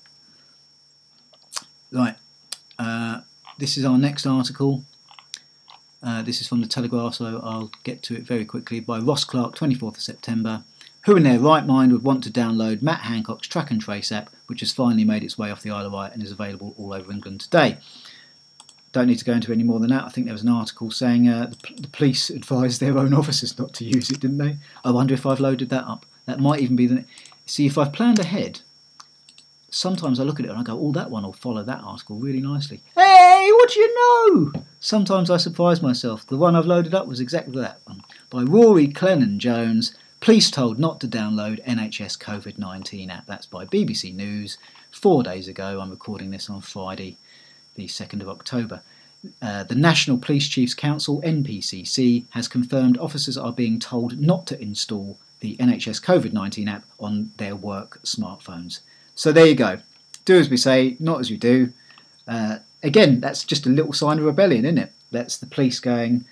[1.90, 2.16] Right,
[2.78, 3.20] uh,
[3.58, 4.84] this is our next article.
[6.03, 8.80] Uh, this is from the Telegraph, so I'll get to it very quickly.
[8.80, 10.64] By Ross Clark, 24th of September.
[11.07, 14.28] Who in their right mind would want to download Matt Hancock's Track and Trace app,
[14.49, 16.92] which has finally made its way off the Isle of Wight and is available all
[16.92, 17.78] over England today?
[18.90, 20.05] Don't need to go into any more than that.
[20.05, 23.57] I think there was an article saying uh, the, the, police advised their own officers
[23.57, 24.57] not to use it, didn't they?
[24.84, 26.07] I wonder if I've loaded that up.
[26.24, 27.05] That might even be the.
[27.47, 28.62] See, if I've planned ahead,
[29.76, 32.16] sometimes I look at it and I go, oh, that one will follow that article
[32.16, 32.80] really nicely.
[32.94, 34.62] Hey, what do you know?
[34.80, 36.26] Sometimes I surprise myself.
[36.26, 39.94] The one I've loaded up was exactly that one by Rory Cellan-Jones.
[40.20, 43.26] Police told not to download NHS COVID 19 app.
[43.26, 44.56] That's by BBC News
[44.90, 45.78] four days ago.
[45.80, 47.18] I'm recording this on Friday,
[47.74, 48.80] the 2nd of October.
[49.42, 54.60] Uh, the National Police Chiefs Council, NPCC, has confirmed officers are being told not to
[54.60, 58.80] install the NHS COVID 19 app on their work smartphones.
[59.16, 59.78] So there you go.
[60.24, 61.72] Do as we say, not as you do.
[62.28, 64.92] Uh, again, that's just a little sign of rebellion, isn't it?
[65.10, 66.24] That's the police going.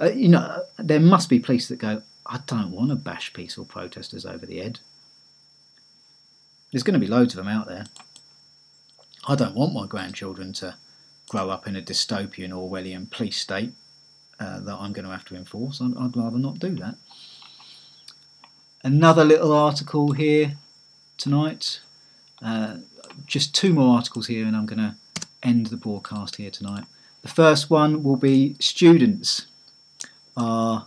[0.00, 2.02] Uh, you know, there must be police that go.
[2.24, 4.80] I don't want to bash peaceful protesters over the head.
[6.72, 7.86] There's going to be loads of them out there.
[9.28, 10.76] I don't want my grandchildren to
[11.28, 13.72] grow up in a dystopian Orwellian police state
[14.38, 15.82] uh, that I'm going to have to enforce.
[15.82, 16.94] I'd, I'd rather not do that.
[18.82, 20.56] Another little article here
[21.20, 21.80] tonight.
[22.42, 22.78] Uh,
[23.26, 24.94] just two more articles here, and I'm going to
[25.42, 26.84] end the broadcast here tonight.
[27.22, 29.46] The first one will be students
[30.36, 30.86] are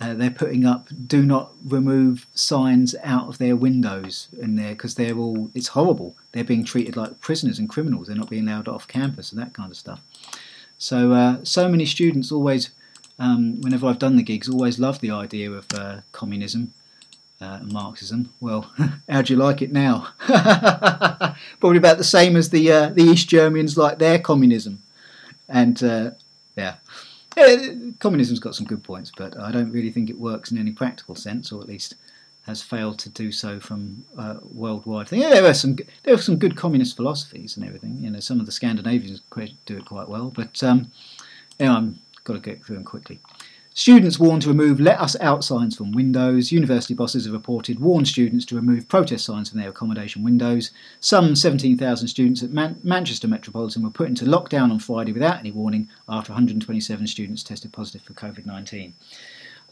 [0.00, 4.94] uh, they're putting up do not remove signs out of their windows in there because
[4.94, 8.68] they're all it's horrible they're being treated like prisoners and criminals they're not being allowed
[8.68, 10.00] off campus and that kind of stuff
[10.78, 12.70] so uh, so many students always
[13.18, 16.72] um, whenever I've done the gigs always love the idea of uh, communism
[17.40, 18.32] uh, Marxism.
[18.40, 18.70] Well,
[19.08, 20.08] how do you like it now?
[21.60, 24.82] Probably about the same as the uh, the East Germans like their communism,
[25.48, 26.10] and uh,
[26.56, 26.74] yeah.
[27.36, 27.56] yeah,
[28.00, 31.14] communism's got some good points, but I don't really think it works in any practical
[31.14, 31.94] sense, or at least
[32.48, 35.20] has failed to do so from uh, worldwide thing.
[35.20, 37.98] Yeah, there are some there are some good communist philosophies and everything.
[38.00, 39.20] You know, some of the Scandinavians
[39.66, 40.90] do it quite well, but um,
[41.60, 43.18] anyway, I'm got to get through them quickly.
[43.78, 46.50] Students warned to remove let us out signs from windows.
[46.50, 50.72] University bosses have reported warned students to remove protest signs from their accommodation windows.
[50.98, 55.52] Some 17,000 students at Man- Manchester Metropolitan were put into lockdown on Friday without any
[55.52, 58.94] warning after 127 students tested positive for COVID 19.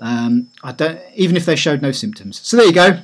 [0.00, 2.38] Um, I don't, even if they showed no symptoms.
[2.44, 3.00] So there you go.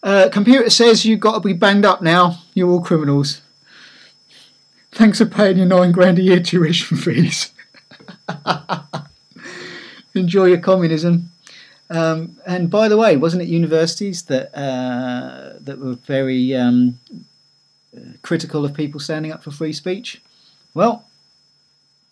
[0.00, 2.38] Uh, computer says you've got to be banged up now.
[2.54, 3.42] You're all criminals.
[4.92, 7.52] Thanks for paying your nine grand a year tuition fees.
[10.14, 11.30] enjoy your communism.
[11.90, 16.98] Um, and by the way, wasn't it universities that uh, that were very um,
[18.22, 20.22] critical of people standing up for free speech?
[20.72, 21.06] Well,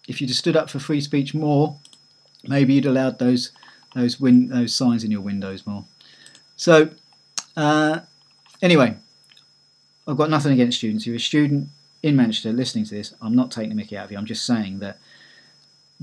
[0.07, 1.77] if you'd have stood up for free speech more,
[2.45, 3.53] maybe you'd allowed those
[3.95, 5.85] those win those signs in your windows more.
[6.57, 6.91] So,
[7.57, 8.01] uh,
[8.61, 8.97] anyway,
[10.07, 11.07] I've got nothing against students.
[11.07, 11.69] You're a student
[12.03, 14.19] in Manchester listening to this, I'm not taking the mickey out of you.
[14.19, 14.99] I'm just saying that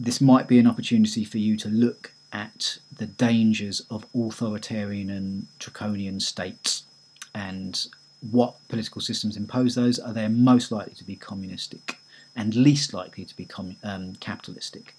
[0.03, 5.47] this might be an opportunity for you to look at the dangers of authoritarian and
[5.57, 6.83] draconian states
[7.35, 7.87] and
[8.31, 9.99] what political systems impose those.
[9.99, 11.97] Are they most likely to be communistic
[12.35, 13.47] and least likely to be
[13.83, 14.95] um, capitalistic?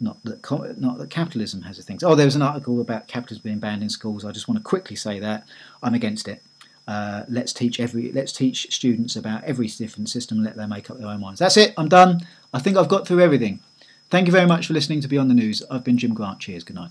[0.00, 1.98] Not that, not that capitalism has a thing.
[2.04, 4.24] Oh, there was an article about capitalism being banned in schools.
[4.24, 5.44] I just want to quickly say that
[5.82, 6.42] I'm against it.
[6.86, 10.88] Uh, let's teach every let's teach students about every different system and let them make
[10.88, 11.40] up their own minds.
[11.40, 11.74] That's it.
[11.76, 12.20] I'm done.
[12.54, 13.60] I think I've got through everything.
[14.10, 15.62] Thank you very much for listening to Beyond the News.
[15.70, 16.40] I've been Jim Grant.
[16.40, 16.64] Cheers.
[16.64, 16.90] Good night.